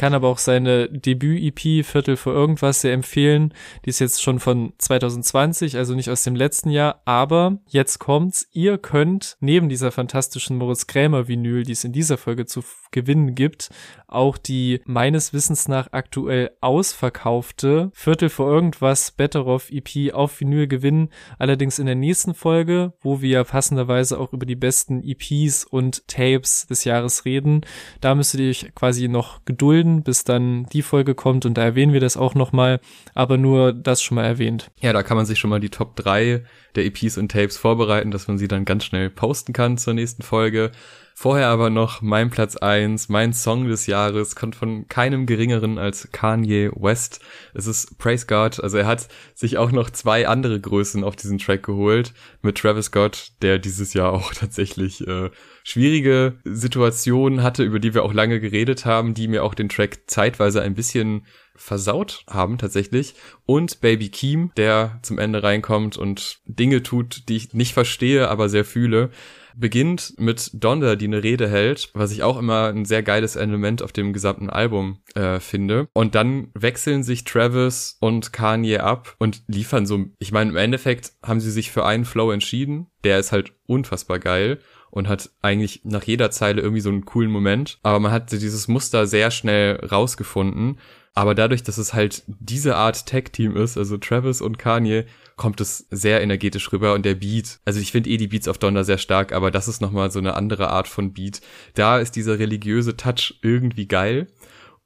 [0.00, 3.52] Kann aber auch seine Debüt-EP Viertel vor irgendwas sehr empfehlen.
[3.84, 8.48] Die ist jetzt schon von 2020, also nicht aus dem letzten Jahr, aber jetzt kommt's.
[8.50, 13.34] Ihr könnt neben dieser fantastischen Moritz Krämer Vinyl, die es in dieser Folge zu gewinnen
[13.34, 13.68] gibt,
[14.08, 21.10] auch die meines Wissens nach aktuell ausverkaufte Viertel vor irgendwas Betteroff EP auf Vinyl gewinnen.
[21.38, 26.66] Allerdings in der nächsten Folge, wo wir passenderweise auch über die besten EPs und Tapes
[26.66, 27.60] des Jahres reden.
[28.00, 31.62] Da müsstet ihr euch quasi noch gedulden warten, bis dann die Folge kommt und da
[31.62, 32.80] erwähnen wir das auch nochmal,
[33.14, 34.70] aber nur das schon mal erwähnt.
[34.80, 36.42] Ja, da kann man sich schon mal die Top 3
[36.74, 40.22] der EPs und Tapes vorbereiten, dass man sie dann ganz schnell posten kann zur nächsten
[40.22, 40.70] Folge.
[41.14, 46.08] Vorher aber noch mein Platz eins, mein Song des Jahres, kommt von keinem geringeren als
[46.12, 47.20] Kanye West.
[47.52, 51.38] Es ist Praise God, also er hat sich auch noch zwei andere Größen auf diesen
[51.38, 55.30] Track geholt, mit Travis Scott, der dieses Jahr auch tatsächlich äh,
[55.62, 60.00] schwierige Situationen hatte, über die wir auch lange geredet haben, die mir auch den Track
[60.06, 63.14] zeitweise ein bisschen versaut haben tatsächlich.
[63.44, 68.48] Und Baby Keem, der zum Ende reinkommt und Dinge tut, die ich nicht verstehe, aber
[68.48, 69.10] sehr fühle
[69.56, 73.82] beginnt mit Donda, die eine Rede hält, was ich auch immer ein sehr geiles Element
[73.82, 75.88] auf dem gesamten Album äh, finde.
[75.92, 81.12] Und dann wechseln sich Travis und Kanye ab und liefern so, ich meine, im Endeffekt
[81.22, 82.86] haben sie sich für einen Flow entschieden.
[83.04, 87.30] Der ist halt unfassbar geil und hat eigentlich nach jeder Zeile irgendwie so einen coolen
[87.30, 87.78] Moment.
[87.82, 90.78] Aber man hat dieses Muster sehr schnell rausgefunden.
[91.14, 95.06] Aber dadurch, dass es halt diese Art Tag-Team ist, also Travis und Kanye,
[95.36, 98.58] kommt es sehr energetisch rüber und der Beat, also ich finde eh die Beats auf
[98.58, 101.40] Donner sehr stark, aber das ist nochmal so eine andere Art von Beat.
[101.74, 104.28] Da ist dieser religiöse Touch irgendwie geil.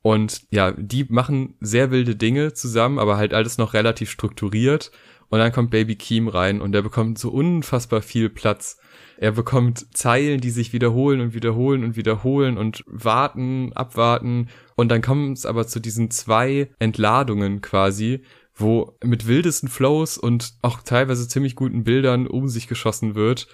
[0.00, 4.90] Und ja, die machen sehr wilde Dinge zusammen, aber halt alles noch relativ strukturiert.
[5.28, 8.78] Und dann kommt Baby Keem rein und der bekommt so unfassbar viel Platz.
[9.16, 14.48] Er bekommt Zeilen, die sich wiederholen und wiederholen und wiederholen und warten, abwarten.
[14.76, 18.22] Und dann kommt es aber zu diesen zwei Entladungen quasi,
[18.54, 23.48] wo mit wildesten Flows und auch teilweise ziemlich guten Bildern um sich geschossen wird.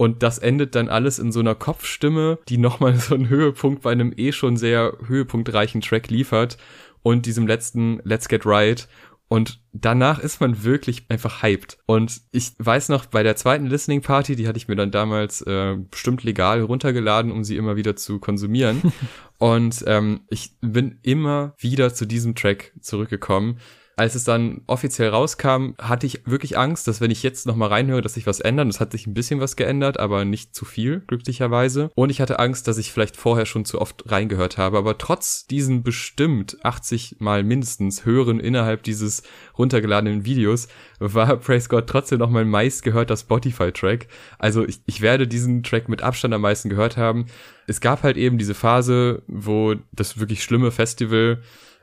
[0.00, 3.92] Und das endet dann alles in so einer Kopfstimme, die nochmal so einen Höhepunkt bei
[3.92, 6.56] einem eh schon sehr höhepunktreichen Track liefert
[7.02, 8.88] und diesem letzten Let's Get Right.
[9.32, 11.78] Und danach ist man wirklich einfach hyped.
[11.86, 15.40] Und ich weiß noch, bei der zweiten Listening Party, die hatte ich mir dann damals
[15.42, 18.92] äh, bestimmt legal runtergeladen, um sie immer wieder zu konsumieren.
[19.38, 23.60] und ähm, ich bin immer wieder zu diesem Track zurückgekommen
[24.00, 28.00] als es dann offiziell rauskam, hatte ich wirklich Angst, dass wenn ich jetzt nochmal reinhöre,
[28.00, 28.66] dass sich was ändert.
[28.68, 31.90] Es hat sich ein bisschen was geändert, aber nicht zu viel, glücklicherweise.
[31.96, 34.78] Und ich hatte Angst, dass ich vielleicht vorher schon zu oft reingehört habe.
[34.78, 39.22] Aber trotz diesen bestimmt 80 mal mindestens hören innerhalb dieses
[39.58, 44.06] runtergeladenen Videos, war Praise God trotzdem noch mein meistgehörter Spotify-Track.
[44.38, 47.26] Also ich, ich werde diesen Track mit Abstand am meisten gehört haben.
[47.66, 51.42] Es gab halt eben diese Phase, wo das wirklich schlimme Festival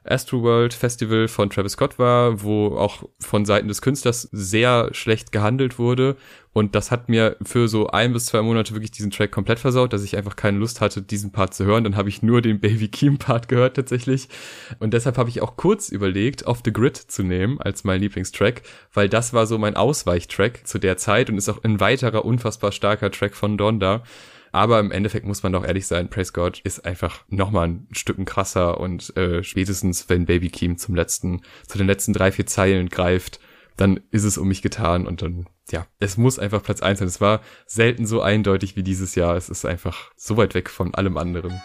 [0.10, 5.80] Astroworld Festival von Travis Scott war, wo auch von Seiten des Künstlers sehr schlecht gehandelt
[5.80, 6.16] wurde.
[6.54, 9.94] Und das hat mir für so ein bis zwei Monate wirklich diesen Track komplett versaut,
[9.94, 11.84] dass ich einfach keine Lust hatte, diesen Part zu hören.
[11.84, 14.28] Dann habe ich nur den Baby Keem Part gehört tatsächlich.
[14.80, 18.64] Und deshalb habe ich auch kurz überlegt, Off the Grid zu nehmen als mein Lieblingstrack,
[18.92, 22.72] weil das war so mein Ausweichtrack zu der Zeit und ist auch ein weiterer unfassbar
[22.72, 24.04] starker Track von Donda.
[24.52, 28.18] Aber im Endeffekt muss man doch ehrlich sein, Praise God ist einfach nochmal ein Stück
[28.26, 32.90] krasser und äh, spätestens, wenn Baby Keem zum letzten, zu den letzten drei, vier Zeilen
[32.90, 33.40] greift,
[33.78, 37.08] dann ist es um mich getan und dann, ja, es muss einfach Platz eins sein.
[37.08, 39.36] Es war selten so eindeutig wie dieses Jahr.
[39.36, 41.62] Es ist einfach so weit weg von allem anderen.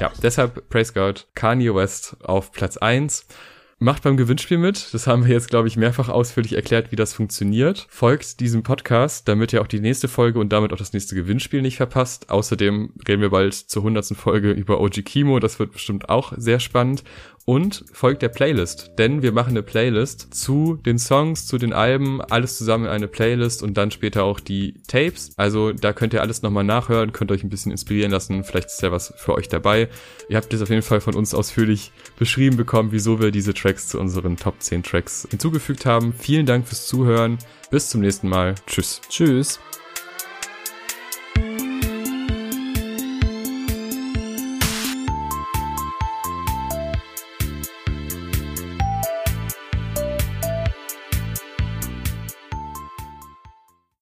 [0.00, 3.26] Ja, deshalb Praise God, Kanye West auf Platz eins
[3.78, 4.94] Macht beim Gewinnspiel mit.
[4.94, 7.86] Das haben wir jetzt, glaube ich, mehrfach ausführlich erklärt, wie das funktioniert.
[7.90, 11.60] Folgt diesem Podcast, damit ihr auch die nächste Folge und damit auch das nächste Gewinnspiel
[11.60, 12.30] nicht verpasst.
[12.30, 15.40] Außerdem reden wir bald zur hundertsten Folge über OG Kimo.
[15.40, 17.04] Das wird bestimmt auch sehr spannend
[17.46, 22.20] und folgt der Playlist, denn wir machen eine Playlist zu den Songs, zu den Alben,
[22.20, 25.30] alles zusammen in eine Playlist und dann später auch die Tapes.
[25.36, 28.82] Also da könnt ihr alles nochmal nachhören, könnt euch ein bisschen inspirieren lassen, vielleicht ist
[28.82, 29.88] ja was für euch dabei.
[30.28, 33.86] Ihr habt das auf jeden Fall von uns ausführlich beschrieben bekommen, wieso wir diese Tracks
[33.88, 36.12] zu unseren Top 10 Tracks hinzugefügt haben.
[36.18, 37.38] Vielen Dank fürs Zuhören.
[37.70, 38.56] Bis zum nächsten Mal.
[38.66, 39.00] Tschüss.
[39.08, 39.60] Tschüss.